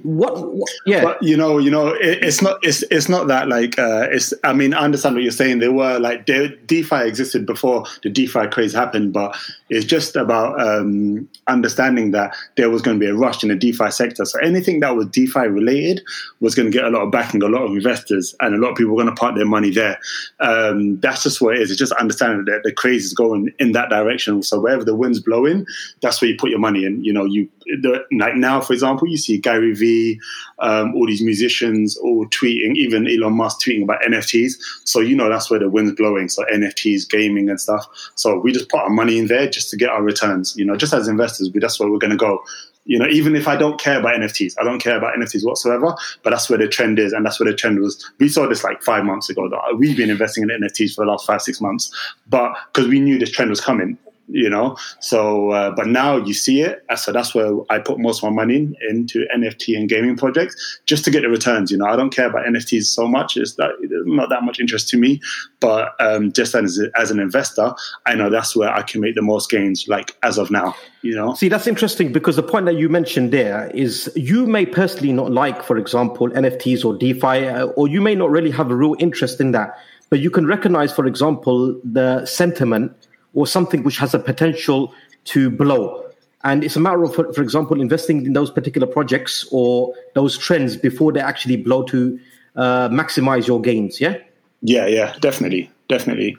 [0.02, 0.68] what, what?
[0.85, 4.09] yeah, but, you know, you know, it, it's not it's it's not that like uh,
[4.11, 4.35] it's.
[4.44, 5.61] I mean, I understand what you're saying.
[5.61, 9.35] There were like De- DeFi existed before the DeFi craze happened, but
[9.70, 13.57] it's just about um, understanding that there was going to be a rush in the
[13.57, 14.26] DeFi sector.
[14.26, 16.02] So anything that was DeFi related
[16.40, 18.72] was going to get a lot of backing, a lot of investors, and a lot
[18.72, 19.98] of people were going to park their money there.
[20.40, 21.70] Um, that's just what it is.
[21.70, 24.42] It's just understanding that the craze is going in that direction.
[24.42, 25.64] So wherever the wind's blowing,
[26.02, 27.02] that's where you put your money in.
[27.02, 27.48] You know, you
[27.81, 30.21] the, like now, for example, you see Gary Vee,
[30.59, 34.55] um, all these musicians all tweeting, even Elon Musk tweeting about NFTs.
[34.85, 36.29] So you know that's where the wind's blowing.
[36.29, 37.87] So NFTs, gaming, and stuff.
[38.14, 40.55] So we just put our money in there just to get our returns.
[40.57, 42.42] You know, just as investors, that's where we're going to go.
[42.85, 45.94] You know, even if I don't care about NFTs, I don't care about NFTs whatsoever.
[46.23, 48.11] But that's where the trend is, and that's where the trend was.
[48.18, 49.49] We saw this like five months ago.
[49.49, 51.94] That We've been investing in NFTs for the last five, six months,
[52.29, 54.77] but because we knew this trend was coming, you know?
[55.01, 58.45] So uh, but now you see it so that's where i put most of my
[58.45, 61.87] money in, into nft and gaming projects just to get the returns you know?
[61.87, 63.71] I don't care about nfts so much it's that
[64.07, 65.21] not that much interest to me
[65.61, 67.75] but um, just as, as an investor
[68.07, 71.14] i know that's where i can make the most gains like as of now you
[71.14, 71.35] know?
[71.35, 75.31] See that's interesting because the point that you mentioned there is you may personally not
[75.31, 78.97] like for example nfts or defi uh, or you may not really have a real
[78.99, 79.79] interest in that
[80.11, 84.93] but you can recognize for example the sentiment or something which has a potential
[85.25, 86.05] to blow.
[86.45, 90.77] And it's a matter of, for, example, investing in those particular projects or those trends
[90.77, 92.19] before they actually blow to
[92.57, 94.01] uh, maximize your gains.
[94.01, 94.19] Yeah.
[94.62, 96.37] Yeah, yeah, definitely, definitely.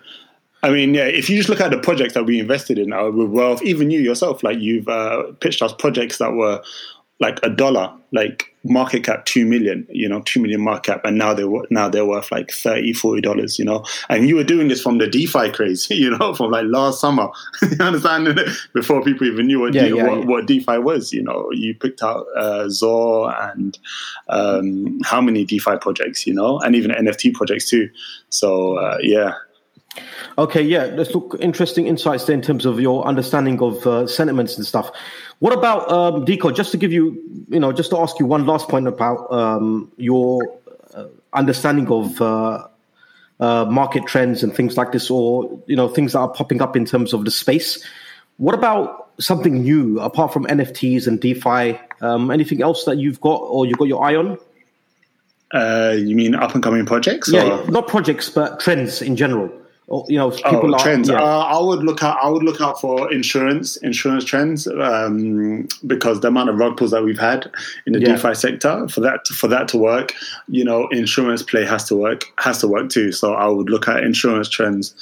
[0.61, 3.09] I mean, yeah, if you just look at the projects that we invested in uh,
[3.09, 6.61] with Wealth, even you yourself, like you've uh, pitched us projects that were
[7.19, 11.17] like a dollar, like market cap two million, you know, two million market cap, and
[11.17, 13.83] now they're now they're worth like 30 40 dollars, you know.
[14.09, 17.29] And you were doing this from the DeFi craze, you know, from like last summer.
[17.61, 18.39] you understand?
[18.73, 20.25] Before people even knew what, yeah, De- yeah, what, yeah.
[20.25, 23.77] what, DeFi was, you know, you picked out uh, Zor and
[24.29, 27.89] um, how many DeFi projects, you know, and even NFT projects too.
[28.29, 29.33] So uh, yeah,
[30.37, 34.55] Okay, yeah, let's look interesting insights there in terms of your understanding of uh, sentiments
[34.55, 34.91] and stuff.
[35.39, 36.55] What about um, Deco?
[36.55, 39.91] Just to give you, you know, just to ask you one last point about um,
[39.97, 40.59] your
[40.93, 42.67] uh, understanding of uh,
[43.39, 46.75] uh, market trends and things like this, or you know, things that are popping up
[46.75, 47.83] in terms of the space.
[48.37, 51.79] What about something new apart from NFTs and DeFi?
[52.01, 54.37] Um, anything else that you've got or you've got your eye on?
[55.53, 57.29] Uh, you mean up and coming projects?
[57.29, 57.67] Yeah, or?
[57.71, 59.51] not projects, but trends in general
[60.07, 61.09] you know people oh, are, trends.
[61.09, 61.21] Yeah.
[61.21, 62.17] Uh, I would look out.
[62.21, 66.91] I would look out for insurance, insurance trends, um, because the amount of rug pulls
[66.91, 67.51] that we've had
[67.85, 68.15] in the yeah.
[68.15, 70.13] DeFi sector for that for that to work,
[70.47, 73.11] you know, insurance play has to work has to work too.
[73.11, 74.93] So I would look at insurance trends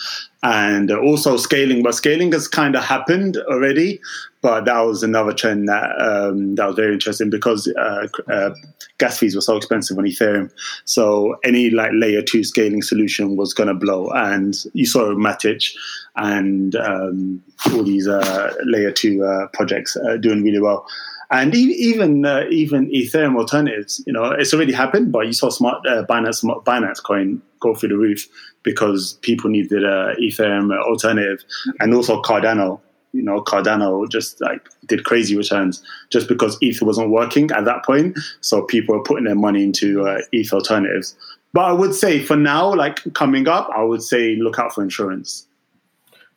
[0.43, 1.83] and also scaling.
[1.83, 3.99] But scaling has kind of happened already,
[4.41, 8.51] but that was another trend that um, that was very interesting because uh, uh,
[8.97, 10.51] gas fees were so expensive on Ethereum.
[10.85, 15.75] So any like layer two scaling solution was going to blow, and you saw Matic
[16.15, 20.85] and um, all these uh, layer two uh, projects uh, doing really well.
[21.29, 25.11] And even uh, even Ethereum alternatives, you know, it's already happened.
[25.11, 28.27] But you saw smart Binance Binance Coin go through the roof
[28.63, 31.43] because people needed a Ethereum alternative,
[31.79, 32.79] and also Cardano
[33.13, 37.83] you know, Cardano just like did crazy returns just because ETH wasn't working at that
[37.83, 38.17] point.
[38.41, 41.15] So people were putting their money into uh, ETH alternatives.
[41.53, 44.83] But I would say for now, like coming up, I would say look out for
[44.83, 45.47] insurance.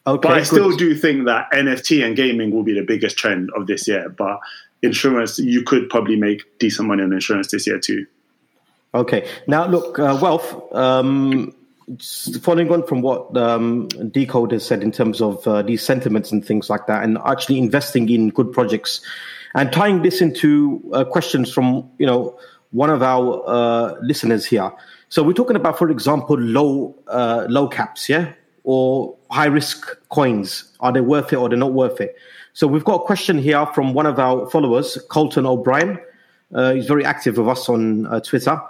[0.07, 3.51] Okay, but I still do think that NFT and gaming will be the biggest trend
[3.55, 4.09] of this year.
[4.09, 4.41] But
[4.83, 8.07] insurance, you could probably make decent money on insurance this year too.
[8.95, 9.29] Okay.
[9.47, 10.73] Now, look, uh, wealth.
[10.75, 11.55] Um,
[12.41, 16.45] following on from what um, Decode has said in terms of uh, these sentiments and
[16.45, 19.01] things like that, and actually investing in good projects,
[19.55, 22.39] and tying this into uh, questions from you know
[22.71, 24.73] one of our uh, listeners here.
[25.09, 28.33] So we're talking about, for example, low uh, low caps, yeah,
[28.65, 30.65] or high risk coins.
[30.81, 32.17] Are they worth it or they're not worth it?
[32.53, 35.99] So we've got a question here from one of our followers, Colton O'Brien.
[36.53, 38.61] Uh, he's very active with us on uh, Twitter.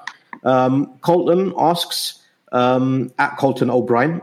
[0.44, 4.20] Um, Colton asks um, at Colton O'Brien.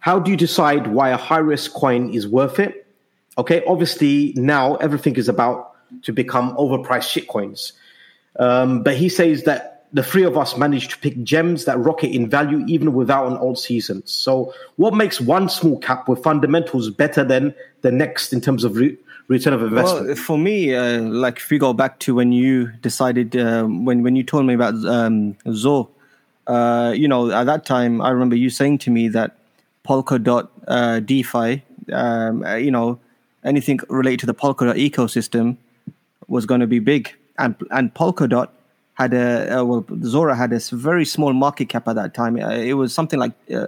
[0.00, 2.86] How do you decide why a high risk coin is worth it?
[3.36, 7.72] Okay, obviously now everything is about to become overpriced shitcoins.
[8.38, 12.14] Um, but he says that the three of us managed to pick gems that rocket
[12.14, 14.02] in value even without an alt season.
[14.06, 18.76] So, what makes one small cap with fundamentals better than the next in terms of
[18.76, 18.96] re-
[19.28, 20.06] return of investment?
[20.06, 24.02] Well, for me, uh, like if we go back to when you decided, uh, when
[24.02, 25.88] when you told me about um, Zor,
[26.46, 29.36] uh, you know, at that time, I remember you saying to me that
[29.86, 32.98] Polkadot uh, DeFi, um, uh, you know,
[33.42, 35.56] anything related to the Polkadot ecosystem
[36.26, 38.48] was going to be big, and and Polkadot
[38.98, 42.36] had a uh, well, Zora had a very small market cap at that time.
[42.36, 43.66] Uh, it was something like uh,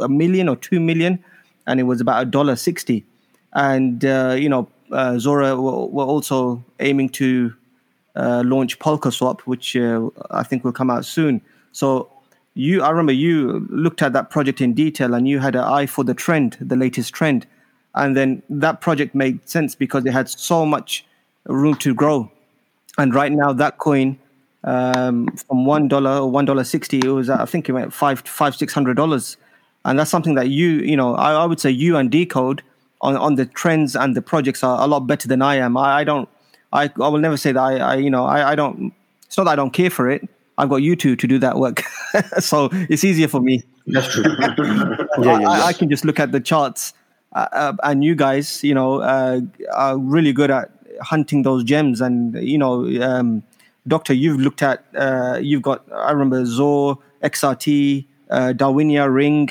[0.00, 1.22] a million or two million,
[1.66, 3.04] and it was about a dollar sixty.
[3.52, 4.68] And you know,
[5.18, 7.52] Zora were, were, also aiming to
[8.16, 11.40] launch PolkaSwap, which I think will come out soon.
[11.72, 12.08] So
[12.54, 15.86] you, I remember you looked at that project in detail and you had an eye
[15.86, 17.46] for the trend, the latest trend,
[17.94, 21.04] and then that project made sense because it had so much
[21.46, 22.30] room to grow.
[22.98, 24.18] And right now, that coin
[24.64, 28.20] um, from one dollar or one dollar sixty, it was I think it went five
[28.20, 29.36] five six hundred dollars,
[29.84, 32.62] and that's something that you you know I, I, would say you and Decode
[33.02, 35.76] on on the trends and the projects are a lot better than I am.
[35.76, 36.28] I, I don't
[36.72, 38.92] I I will never say that I, I you know I, I don't.
[39.26, 40.28] It's not that I don't care for it.
[40.56, 41.82] I've got you two to do that work,
[42.38, 43.62] so it's easier for me.
[43.86, 44.24] That's true.
[44.38, 44.54] yeah,
[45.18, 45.48] yeah, yeah.
[45.48, 46.94] I, I, can just look at the charts,
[47.32, 49.40] uh, uh, and you guys, you know, uh,
[49.72, 50.70] are really good at
[51.02, 52.00] hunting those gems.
[52.00, 53.42] And you know, um,
[53.86, 55.84] Doctor, you've looked at, uh, you've got.
[55.92, 59.50] I remember Zor, XRT, uh, Darwinia Ring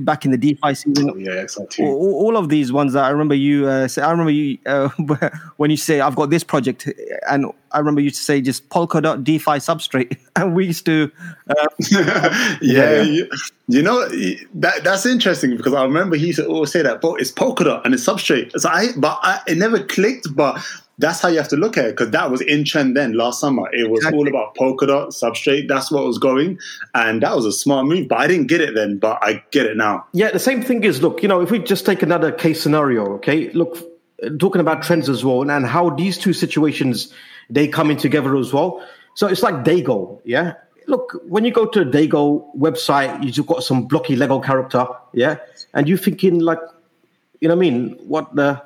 [0.00, 1.10] back in the DeFi season.
[1.10, 1.46] Oh, yeah,
[1.80, 4.88] all, all, of these ones that I remember you uh, say, I remember you uh,
[5.56, 6.88] when you say I've got this project,
[7.28, 11.10] and I remember you to say just Polkadot DeFi substrate, and we used to.
[11.48, 13.02] Uh, yeah, yeah.
[13.02, 13.30] You,
[13.68, 17.20] you, know that that's interesting because I remember he used to always say that, but
[17.20, 18.52] it's Polkadot and it's substrate.
[18.58, 20.62] So I, but I, it never clicked, but
[21.02, 23.40] that's how you have to look at it because that was in trend then last
[23.40, 23.68] summer.
[23.74, 24.18] It was exactly.
[24.18, 25.68] all about polka dot substrate.
[25.68, 26.58] That's what was going,
[26.94, 28.08] and that was a smart move.
[28.08, 30.06] But I didn't get it then, but I get it now.
[30.14, 31.22] Yeah, the same thing is look.
[31.22, 33.76] You know, if we just take another case scenario, okay, look.
[34.38, 37.12] talking about trends as well, and how these two situations
[37.50, 38.80] they come in together as well.
[39.14, 40.54] So it's like Dego, yeah.
[40.86, 44.86] Look, when you go to the Dego website, you just got some blocky Lego character,
[45.12, 45.38] yeah,
[45.74, 46.60] and you're thinking like,
[47.40, 47.98] you know what I mean?
[48.06, 48.62] What the,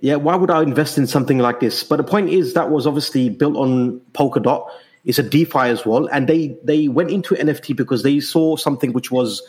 [0.00, 0.16] yeah?
[0.16, 1.82] Why would I invest in something like this?
[1.82, 4.68] But the point is that was obviously built on Polkadot.
[5.04, 8.92] It's a DeFi as well, and they they went into NFT because they saw something
[8.92, 9.42] which was,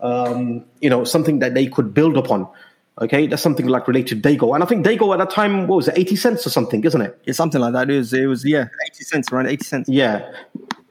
[0.00, 2.48] um, you know, something that they could build upon.
[3.00, 5.76] Okay, that's something like related to Dego, and I think Dego at that time what
[5.76, 7.18] was it, eighty cents or something, isn't it?
[7.24, 7.90] It's something like that.
[7.90, 9.88] It was, it was yeah, eighty cents, around eighty cents.
[9.88, 10.30] Yeah,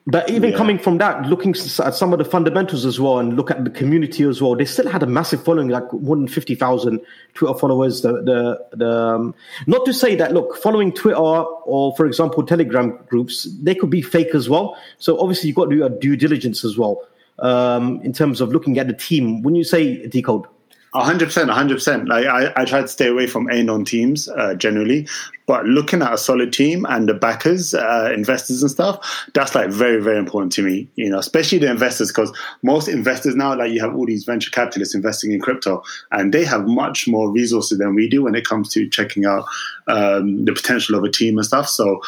[0.07, 0.57] but even Yeah.
[0.57, 3.69] coming from that, looking at some of the fundamentals as well, and look at the
[3.69, 6.99] community as well, they still had a massive following, like more than fifty thousand
[7.35, 8.01] Twitter followers.
[8.01, 9.35] The the the um,
[9.67, 14.01] not to say that look, following Twitter or for example Telegram groups, they could be
[14.01, 14.75] fake as well.
[14.97, 17.03] So obviously you've got to do a due diligence as well
[17.39, 19.43] um, in terms of looking at the team.
[19.43, 20.45] When you say decode,
[20.93, 22.07] hundred percent, hundred percent.
[22.07, 25.07] Like I, I try to stay away from anon teams uh, generally,
[25.45, 29.69] but looking at a solid team and the backers, uh, investors and stuff, that's like
[29.69, 30.89] very, very important to me.
[30.95, 34.51] You know, especially the investors, because most investors now, like you have all these venture
[34.51, 35.81] capitalists investing in crypto,
[36.11, 39.45] and they have much more resources than we do when it comes to checking out
[39.87, 41.69] um, the potential of a team and stuff.
[41.69, 42.01] So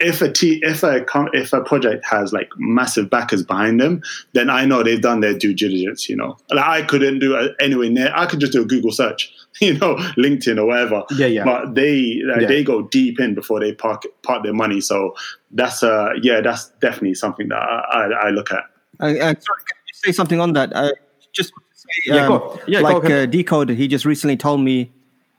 [0.00, 4.02] if a t- if a com- if a project has like massive backers behind them,
[4.32, 6.08] then I know they've done their due diligence.
[6.08, 8.12] You know, like I couldn't do it anywhere near.
[8.14, 11.04] I could just do a Google search, you know, LinkedIn or whatever.
[11.12, 11.44] Yeah, yeah.
[11.44, 12.48] But they like, Yeah.
[12.48, 14.80] they go deep in before they park park their money.
[14.80, 15.14] So
[15.50, 18.64] that's uh yeah, that's definitely something that I, I, I look at.
[19.00, 20.72] Uh, uh, sorry, can you say something on that?
[20.74, 20.90] Uh,
[21.32, 22.60] just to say, Yeah, um, go.
[22.66, 23.28] Yeah, like ahead.
[23.28, 24.90] uh, Decode, he just recently told me,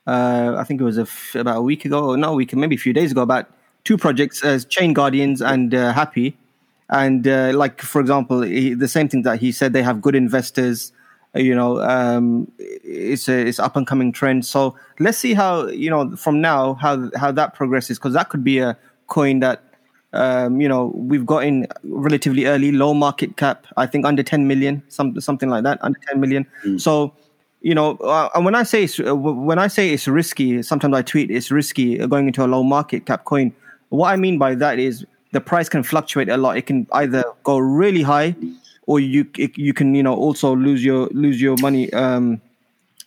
[0.07, 2.55] uh, I think it was a f- about a week ago, or not a week,
[2.55, 3.47] maybe a few days ago, about
[3.83, 6.33] two projects as Chain Guardians and uh, HAPI.
[6.89, 10.15] And uh, like, for example, he, the same thing that he said, they have good
[10.15, 10.91] investors.
[11.35, 14.45] uh, You know, um, it's a it's up and coming trend.
[14.45, 18.43] So let's see how you know from now how how that progresses because that could
[18.43, 18.77] be a
[19.07, 19.63] coin that
[20.13, 23.65] um, you know, we've got in relatively early, low market cap.
[23.77, 26.45] I think under 10 million, some something like that, under 10 million.
[26.77, 27.13] So,
[27.61, 30.93] you know, uh, and when I say it's, uh, when I say it's risky, sometimes
[30.95, 33.53] I tweet it's risky uh, going into a low market cap coin.
[33.91, 36.55] What I mean by that is the price can fluctuate a lot.
[36.55, 38.35] It can either go really high,
[38.87, 42.41] or you it, you can you know also lose your lose your money um,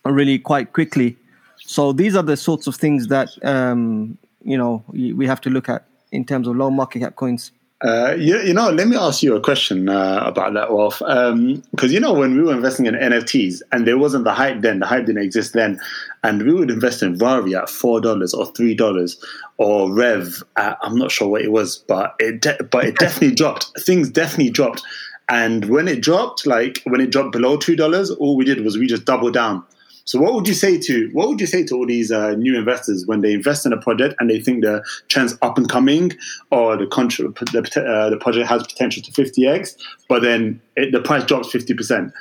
[0.05, 1.17] really quite quickly.
[1.57, 5.71] So these are the sorts of things that um, you know we have to look
[5.71, 7.51] at in terms of low market cap coins.
[7.83, 11.01] Uh, you, you know, let me ask you a question uh, about that, Wolf.
[11.01, 14.79] Because you know, when we were investing in NFTs, and there wasn't the hype then,
[14.79, 15.79] the hype didn't exist then,
[16.23, 19.23] and we would invest in Rari at four dollars or three dollars,
[19.59, 20.43] or REVV.
[20.57, 23.71] At, I'm not sure what it was, but it de- but it definitely dropped.
[23.81, 24.83] Things definitely dropped,
[25.29, 28.77] and when it dropped, like when it dropped below two dollars, all we did was
[28.79, 29.65] we just doubled down.
[30.07, 32.59] So what would you say to what would you say to all these uh, new
[32.59, 36.13] investors when they invest in a project and they think the trend's up and coming
[36.51, 39.77] or the contra- the, uh, the project has potential to 50x,
[40.11, 42.13] but then it, the price drops 50%?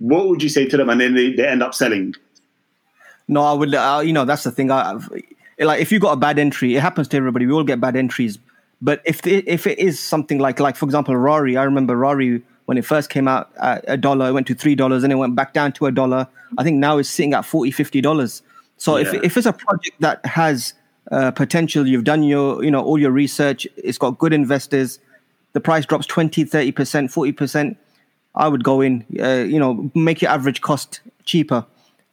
[0.00, 2.14] What would you say to them and then they, they end up selling?
[3.28, 3.72] No, I would.
[3.72, 4.72] Uh, you know, that's the thing.
[4.72, 5.22] I, I've-
[5.66, 7.46] like, if you got a bad entry, it happens to everybody.
[7.46, 8.38] We all get bad entries.
[8.80, 12.42] But if it, if it is something like, like for example, Rari, I remember Rari
[12.68, 15.16] when it first came out at a dollar, it went to three dollars, and it
[15.16, 16.28] went back down to a dollar.
[16.58, 18.42] I think now it's sitting at 40 50 dollars.
[18.76, 20.74] So if if it's a project that has
[21.10, 24.98] uh, potential, you've done your you know all your research, it's got good investors,
[25.54, 27.78] the price drops 20, 30 percent, 40 percent.
[28.34, 31.64] I would go in, uh, you know, make your average cost cheaper.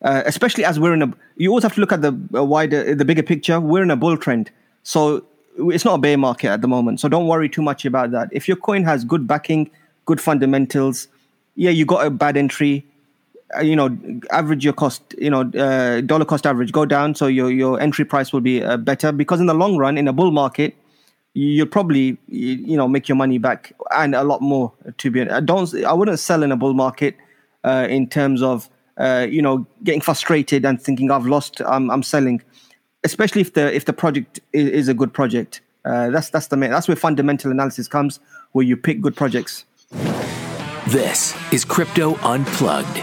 [0.01, 2.93] Uh, especially as we're in a, you always have to look at the uh, wider,
[2.93, 3.59] the bigger picture.
[3.59, 4.51] We're in a bull trend,
[4.83, 5.25] so
[5.57, 6.99] it's not a bear market at the moment.
[6.99, 8.29] So don't worry too much about that.
[8.31, 9.71] If your coin has good backing,
[10.05, 11.07] good fundamentals,
[11.55, 12.85] yeah, you got a bad entry.
[13.55, 13.97] Uh, you know,
[14.31, 15.01] average your cost.
[15.17, 18.63] You know, uh, dollar cost average go down, so your your entry price will be
[18.63, 20.75] uh, better because in the long run, in a bull market,
[21.33, 25.41] you'll probably you know make your money back and a lot more to be I
[25.41, 27.15] don't I wouldn't sell in a bull market
[27.63, 32.03] uh, in terms of uh, you know getting frustrated and thinking I've lost I'm, I'm
[32.03, 32.41] selling
[33.03, 36.57] especially if the if the project is, is a good project uh, that's that's the
[36.57, 38.19] main that's where fundamental analysis comes
[38.53, 39.65] where you pick good projects
[40.89, 43.01] This is Crypto Unplugged.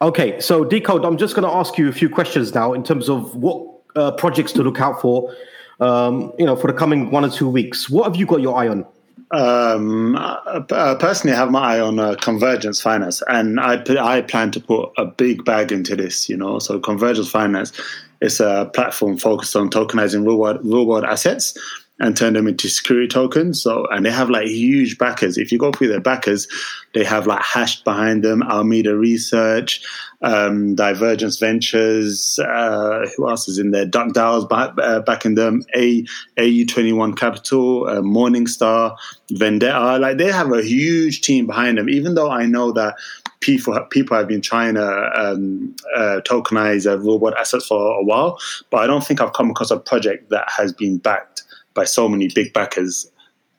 [0.00, 3.08] Okay, so Decode, I'm just going to ask you a few questions now in terms
[3.08, 5.34] of what uh, projects to look out for,
[5.80, 7.90] um, you know, for the coming one or two weeks.
[7.90, 8.86] What have you got your eye on?
[9.32, 14.22] Um, uh, uh, personally, I have my eye on uh, Convergence Finance, and I I
[14.22, 16.28] plan to put a big bag into this.
[16.28, 17.72] You know, so Convergence Finance
[18.20, 21.58] is a platform focused on tokenizing real world, real world assets,
[21.98, 23.62] and turn them into security tokens.
[23.62, 25.38] So, and they have like huge backers.
[25.38, 26.46] If you go through their backers,
[26.94, 29.82] they have like Hashed behind them, Alameda Research,
[30.20, 32.38] um, Divergence Ventures.
[32.38, 33.86] Uh, who else is in there?
[33.86, 35.64] DuckDAO's back, uh, backing them.
[35.74, 36.02] A
[36.38, 38.96] AU21 Capital, uh, Morningstar,
[39.30, 39.98] Vendetta.
[39.98, 41.88] Like they have a huge team behind them.
[41.88, 42.96] Even though I know that
[43.40, 48.38] people people have been trying to um, uh, tokenize uh, assets for a while,
[48.70, 51.42] but I don't think I've come across a project that has been backed
[51.76, 53.08] by so many big backers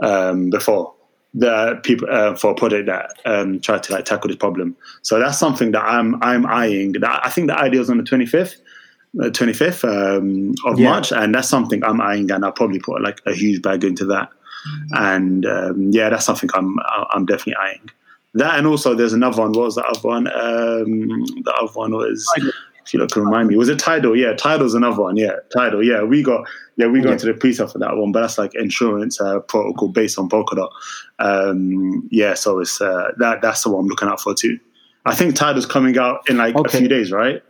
[0.02, 0.94] um, before
[1.34, 4.76] the people uh, for a project that um, tried to like tackle this problem.
[5.04, 6.94] So that's something that I'm I'm eyeing.
[6.94, 8.58] That I think the idea is on the 25th.
[9.16, 10.92] 25th um, of yeah.
[10.92, 14.06] March, and that's something I'm eyeing, and I'll probably put like a huge bag into
[14.06, 14.30] that.
[14.92, 16.78] And um, yeah, that's something I'm
[17.12, 17.90] I'm definitely eyeing.
[18.34, 19.54] That and also there's another one.
[19.54, 20.28] What was the other one?
[20.28, 22.28] Um, the other one was
[22.94, 24.16] you can remind me, was it Tidal?
[24.16, 25.18] Yeah, Tidal's another one.
[25.18, 25.84] Yeah, Tidal.
[25.84, 27.14] Yeah, we got yeah we got yeah.
[27.14, 30.70] into the pre-sale for that one, but that's like insurance uh, protocol based on Polkadot.
[31.20, 34.60] Um, yeah, so it's uh, that that's the one I'm looking out for too.
[35.06, 36.78] I think Tidal's coming out in like okay.
[36.78, 37.42] a few days, right?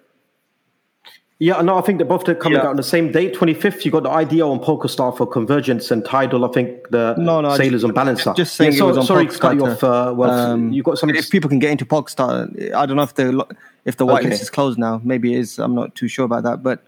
[1.39, 2.63] Yeah, no, I think they're both coming yeah.
[2.63, 3.85] out on the same date, 25th.
[3.85, 7.55] You got the IDO on Polkastar for Convergence and Tidal, I think the no, no,
[7.55, 8.33] Sailors on Balancer.
[8.35, 9.83] Just saying yeah, so, sorry to cut you off.
[9.83, 11.11] Uh, well, um, you got some.
[11.11, 13.45] If people can get into Polkastar, I don't know if the
[13.85, 14.33] if the whitelist okay.
[14.33, 14.99] is closed now.
[15.03, 15.59] Maybe it is.
[15.59, 16.83] I'm not too sure about that, but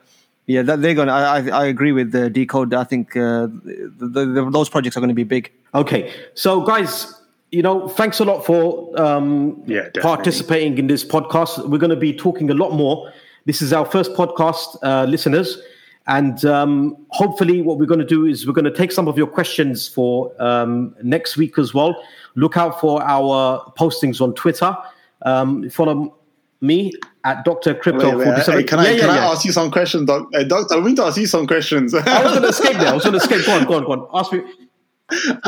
[0.47, 1.09] yeah, that, they're going.
[1.09, 2.73] I, I agree with the decode.
[2.73, 5.51] I think uh, the, the, those projects are going to be big.
[5.75, 7.13] Okay, so guys,
[7.51, 11.69] you know, thanks a lot for um, yeah, participating in this podcast.
[11.69, 13.13] We're going to be talking a lot more
[13.49, 15.59] this is our first podcast, uh, listeners.
[16.05, 19.17] And um, hopefully, what we're going to do is we're going to take some of
[19.17, 21.99] your questions for um, next week as well.
[22.35, 24.77] Look out for our postings on Twitter.
[25.23, 26.15] Um, follow
[26.61, 26.91] me
[27.23, 27.73] at Dr.
[27.73, 28.19] Crypto.
[28.19, 30.27] Wait, wait, hey, can I, yeah, can yeah, I ask you some questions, doc?
[30.31, 30.75] Hey, doctor?
[30.75, 31.95] I need to ask you some questions.
[31.95, 32.89] I was going to escape there.
[32.89, 33.47] I was going to escape.
[33.47, 34.07] Go on, go on, go on.
[34.13, 34.41] Ask me.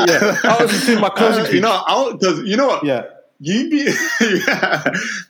[0.08, 1.46] Yeah, I was doing my closing.
[1.46, 2.84] Uh, you know, because you know what?
[2.84, 3.04] Yeah
[3.44, 3.92] You've been
[4.46, 4.84] yeah.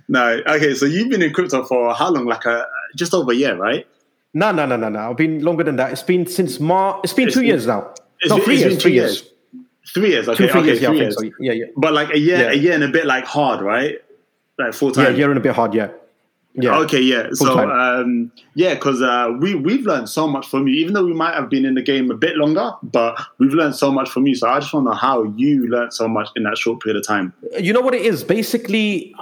[0.09, 0.75] no okay.
[0.75, 2.27] So you've been in crypto for how long?
[2.27, 3.87] Like a just over a year, right?
[4.35, 5.11] No, no, no, no, no.
[5.11, 5.93] I've been longer than that.
[5.93, 7.01] It's been since March.
[7.05, 7.95] It's been it's two been, years now.
[8.27, 8.83] No, three years.
[8.83, 9.31] Three years.
[9.95, 10.29] Three years.
[10.29, 10.47] Okay.
[10.47, 10.79] Two, three okay, years.
[10.81, 11.15] Three yeah, years.
[11.15, 11.31] So.
[11.41, 11.65] Yeah, yeah.
[11.75, 12.51] But like a year, yeah.
[12.51, 13.99] a year and a bit like hard, right?
[14.59, 15.05] Like full time.
[15.07, 15.73] Yeah, a year and a bit hard.
[15.73, 15.89] Yeah.
[16.55, 16.79] Yeah.
[16.81, 17.01] Okay.
[17.01, 17.29] Yeah.
[17.33, 20.75] So um, yeah, because uh, we we've learned so much from you.
[20.75, 23.75] Even though we might have been in the game a bit longer, but we've learned
[23.75, 24.35] so much from you.
[24.35, 26.99] So I just want to know how you learned so much in that short period
[26.99, 27.33] of time.
[27.59, 28.23] You know what it is?
[28.23, 29.15] Basically,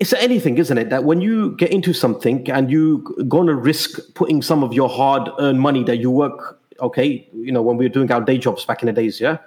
[0.00, 0.90] it's anything, isn't it?
[0.90, 4.90] That when you get into something and you going to risk putting some of your
[4.90, 8.66] hard-earned money that you work, okay, you know, when we were doing our day jobs
[8.66, 9.38] back in the days, yeah,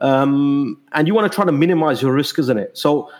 [0.00, 2.76] um, and you want to try to minimize your risk, isn't it?
[2.76, 3.10] So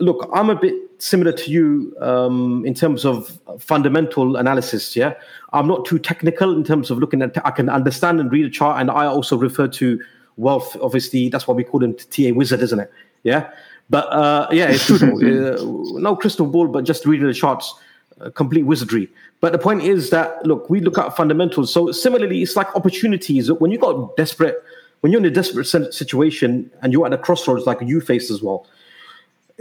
[0.00, 4.96] look, I'm a bit similar to you um, in terms of fundamental analysis.
[4.96, 5.14] Yeah,
[5.52, 7.36] I'm not too technical in terms of looking at.
[7.46, 10.00] I can understand and read a chart, and I also refer to
[10.36, 10.76] wealth.
[10.80, 12.90] Obviously, that's why we call him TA wizard, isn't it?
[13.22, 13.50] Yeah,
[13.88, 14.96] but uh, yeah, it's true.
[15.94, 17.74] uh, no crystal ball, but just reading the charts,
[18.20, 19.08] uh, complete wizardry.
[19.40, 21.72] But the point is that look, we look at fundamentals.
[21.72, 23.50] So similarly, it's like opportunities.
[23.52, 24.56] When you got desperate,
[25.00, 28.42] when you're in a desperate situation and you're at a crossroads like you face as
[28.42, 28.66] well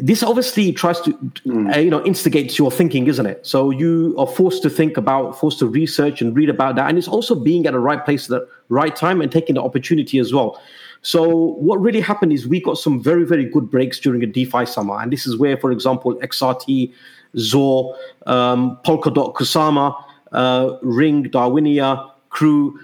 [0.02, 1.76] this obviously tries to mm.
[1.76, 3.46] uh, you know instigates your thinking isn't it?
[3.46, 6.90] So you are forced to think about forced to research and read about that.
[6.90, 9.62] And it's also being at the right place at the right time and taking the
[9.62, 10.62] opportunity as well.
[11.02, 14.66] So what really happened is we got some very very good breaks during a defi
[14.66, 15.00] summer.
[15.00, 16.94] And this is where for example xrt
[17.38, 17.96] zor
[18.26, 19.96] um, polkadot kusama
[20.32, 22.80] uh, ring darwinia crew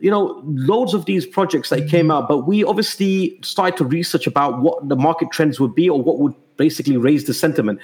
[0.00, 4.26] you know, loads of these projects that came out, but we obviously started to research
[4.26, 6.34] about what the market trends would be or what would
[6.64, 7.76] basically raise the sentiment.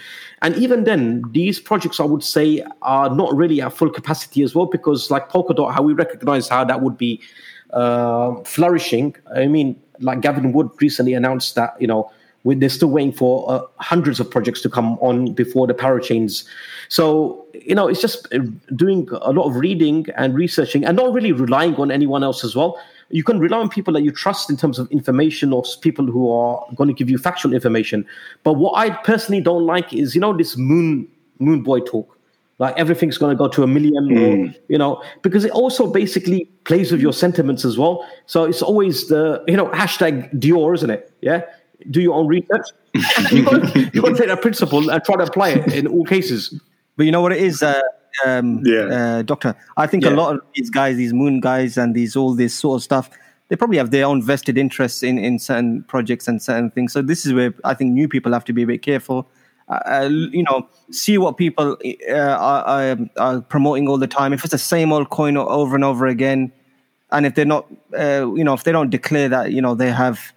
[0.45, 1.03] And even then,
[1.41, 2.47] these projects, I would say,
[2.83, 6.63] are not really at full capacity as well, because like Polkadot, how we recognize how
[6.71, 7.13] that would be
[7.81, 9.17] uh, flourishing.
[9.43, 9.69] I mean,
[10.09, 12.03] like Gavin Wood recently announced that, you know,
[12.45, 13.61] they're still waiting for uh,
[13.93, 16.47] hundreds of projects to come on before the parachains.
[16.89, 18.39] So, you know, it's just uh,
[18.77, 22.55] doing a lot of reading and researching and not really relying on anyone else as
[22.55, 22.79] well.
[23.11, 26.31] You can rely on people that you trust in terms of information or people who
[26.31, 28.07] are going to give you factual information.
[28.43, 32.17] But what I personally don't like is, you know, this moon moon boy talk.
[32.59, 34.51] Like everything's going to go to a million, mm.
[34.51, 38.05] or, you know, because it also basically plays with your sentiments as well.
[38.27, 41.13] So it's always the, you know, hashtag DYOR, isn't it?
[41.21, 41.43] Yeah
[41.91, 42.67] do your own research.
[43.31, 46.59] you've, got, got to take that principle and try to apply it in all cases.
[46.97, 47.81] But you know what it is, uh,
[48.27, 48.81] um, yeah.
[49.19, 49.55] Uh, Doctor?
[49.77, 50.11] I think yeah.
[50.11, 53.11] a lot of these guys, these moon guys, and these all this sort of stuff,
[53.49, 56.93] they probably have their own vested interests in, in certain projects and certain things.
[56.93, 59.29] So this is where I think new people have to be a bit careful.
[59.69, 61.77] Uh, uh you know, see what people
[62.09, 64.33] uh, are, are, promoting all the time.
[64.33, 66.53] If it's the same old coin over and over again,
[67.11, 67.67] and if they're not,
[67.99, 70.33] uh, you know, if they don't declare that, you know, they have,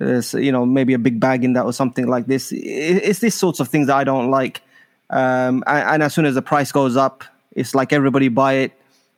[0.00, 2.52] uh, you know, maybe a big bag in that or something like this.
[2.52, 4.60] It's these sorts of things that I don't like.
[5.12, 8.72] Um, and, and, as soon as the price goes up, it's like everybody buy it.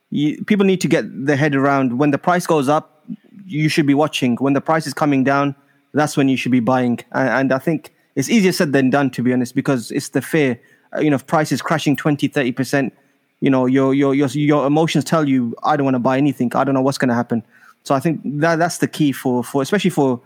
[0.09, 3.05] You, people need to get their head around when the price goes up,
[3.45, 4.35] you should be watching.
[4.35, 5.55] When the price is coming down,
[5.93, 6.99] that's when you should be buying.
[7.13, 10.21] And, and I think it's easier said than done, to be honest, because it's the
[10.21, 10.59] fear.
[10.95, 12.93] Uh, you know, if price is crashing 20, 30 percent
[13.41, 16.51] you know your your your your emotions tell you I don't want to buy anything.
[16.55, 17.43] I don't know what's going to happen.
[17.83, 20.21] So I think that that's the key for for especially for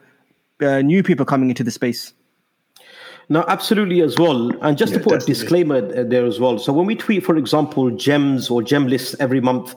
[0.62, 2.14] uh, new people coming into the space.
[3.30, 4.52] No, absolutely as well.
[4.64, 5.32] And just yeah, to put definitely.
[5.32, 6.58] a disclaimer there as well.
[6.58, 9.76] So when we tweet, for example, gems or gem lists every month,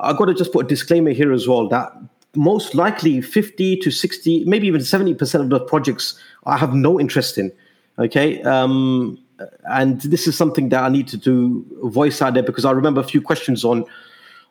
[0.00, 1.92] I've got to just put a disclaimer here as well that
[2.34, 7.36] most likely 50 to 60, maybe even 70% of the projects I have no interest
[7.38, 7.52] in.
[7.98, 8.42] Okay.
[8.42, 9.18] Um,
[9.70, 13.00] and this is something that I need to do voice out there because I remember
[13.00, 13.84] a few questions on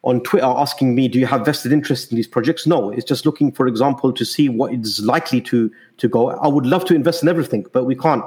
[0.06, 3.26] on Twitter asking me, "Do you have vested interest in these projects?" No, it's just
[3.26, 6.30] looking, for example, to see what is likely to to go.
[6.30, 8.24] I would love to invest in everything, but we can't.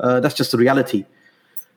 [0.00, 1.04] Uh, that's just the reality.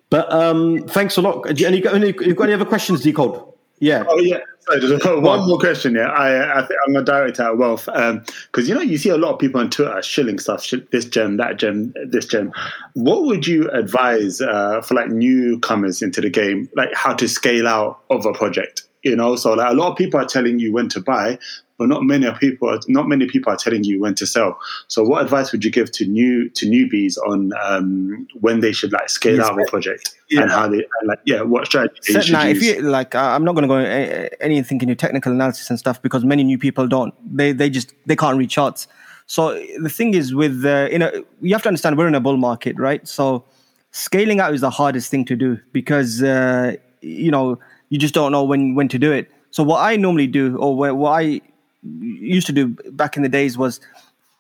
[0.10, 1.48] But um, thanks a lot.
[1.62, 3.44] Any, any, you got any other questions, Decode?
[3.80, 4.06] Yeah.
[4.08, 4.40] Oh yeah.
[4.60, 5.96] Sorry, one more question.
[5.96, 9.10] Yeah, I, I think I'm a director at Wealth because um, you know you see
[9.10, 12.52] a lot of people on Twitter shilling stuff, this gem, that gem, this gem.
[12.94, 17.68] What would you advise uh, for like newcomers into the game, like how to scale
[17.68, 18.84] out of a project?
[19.08, 21.40] You know, so like a lot of people are telling you when to buy,
[21.78, 24.60] but not many people not many people are telling you when to sell.
[24.88, 28.92] So, what advice would you give to new to newbies on um, when they should
[28.92, 30.42] like scale yes, out a project yeah.
[30.42, 32.58] and how they like yeah what strategy so, now, use?
[32.58, 36.26] if you like, I'm not going to go anything into technical analysis and stuff because
[36.26, 37.14] many new people don't.
[37.26, 38.88] They they just they can't read charts.
[39.28, 42.20] So the thing is with uh, you know you have to understand we're in a
[42.20, 43.08] bull market, right?
[43.08, 43.46] So
[43.92, 47.60] scaling out is the hardest thing to do because uh, you know
[47.90, 49.30] you just don't know when when to do it.
[49.52, 51.42] So what I normally do, or what I
[51.84, 53.80] used to do back in the days was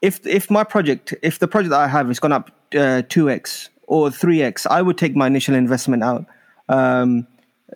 [0.01, 3.29] if if my project if the project that I have has gone up uh, two
[3.29, 6.25] uh, x or three x, I would take my initial investment out,
[6.69, 7.25] um,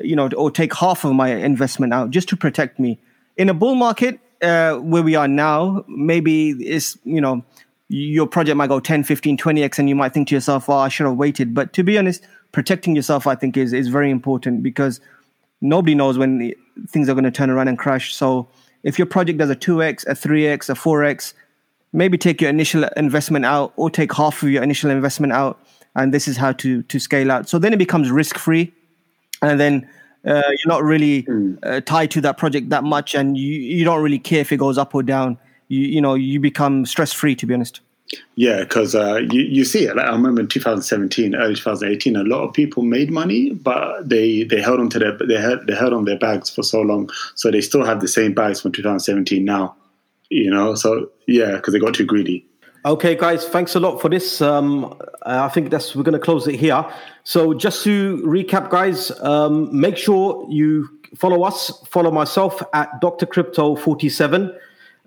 [0.02, 3.00] you know, or take half of my investment out just to protect me.
[3.38, 7.44] In a bull market uh, where we are now, maybe it's you know
[7.88, 10.90] your project might go 10, 15, 20x, and you might think to yourself, "Oh, I
[10.90, 14.64] should have waited." But to be honest, protecting yourself, I think, is is very important
[14.64, 15.00] because
[15.62, 16.54] nobody knows when
[16.88, 18.14] things are going to turn around and crash.
[18.14, 18.48] So
[18.84, 21.34] if your project does a 2x, a 3x, a 4x,
[21.94, 25.60] maybe take your initial investment out or take half of your initial investment out.
[25.96, 27.50] And this is how to, to scale out.
[27.50, 28.74] So then it becomes risk free.
[29.42, 29.90] And then
[30.26, 31.56] uh, you're not really hmm.
[31.64, 33.14] uh, tied to that project that much.
[33.14, 35.38] And you, you don't really care if it goes up or down.
[35.68, 37.82] You, you know, you become stress free, to be honest.
[38.36, 39.96] Yeah, because uh, you, you see it.
[39.96, 44.44] Like, I remember in 2017, early 2018, a lot of people made money, but they,
[44.44, 47.10] they held on to their they held, they held on their bags for so long,
[47.36, 49.76] so they still have the same bags from 2017 now.
[50.30, 52.46] You know, so yeah, because they got too greedy.
[52.84, 54.42] Okay, guys, thanks a lot for this.
[54.42, 56.84] Um, I think that's we're going to close it here.
[57.24, 63.28] So just to recap, guys, um, make sure you follow us, follow myself at Dr.
[63.28, 64.52] Crypto 47.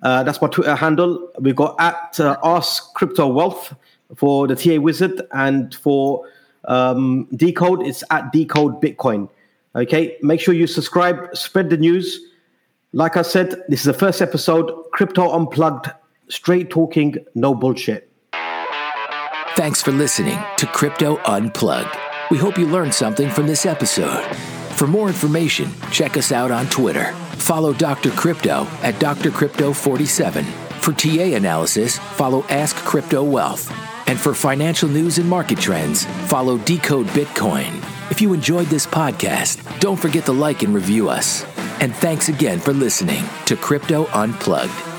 [0.05, 1.31] Uh, that's my Twitter handle.
[1.41, 3.75] We've got at uh, Ask Crypto Wealth
[4.17, 6.29] for the TA Wizard, and for
[6.67, 9.29] um, Decode, it's at Decode Bitcoin.
[9.75, 12.21] Okay, make sure you subscribe, spread the news.
[12.93, 15.91] Like I said, this is the first episode, Crypto Unplugged,
[16.29, 18.09] straight talking, no bullshit.
[19.57, 21.97] Thanks for listening to Crypto Unplugged.
[22.31, 24.25] We hope you learned something from this episode.
[24.75, 27.15] For more information, check us out on Twitter.
[27.37, 28.11] Follow Dr.
[28.11, 29.31] Crypto at Dr.
[29.31, 30.45] Crypto 47.
[30.81, 33.71] For TA analysis, follow Ask Crypto Wealth.
[34.07, 37.83] And for financial news and market trends, follow Decode Bitcoin.
[38.11, 41.45] If you enjoyed this podcast, don't forget to like and review us.
[41.81, 44.94] And thanks again for listening to Crypto Unplugged.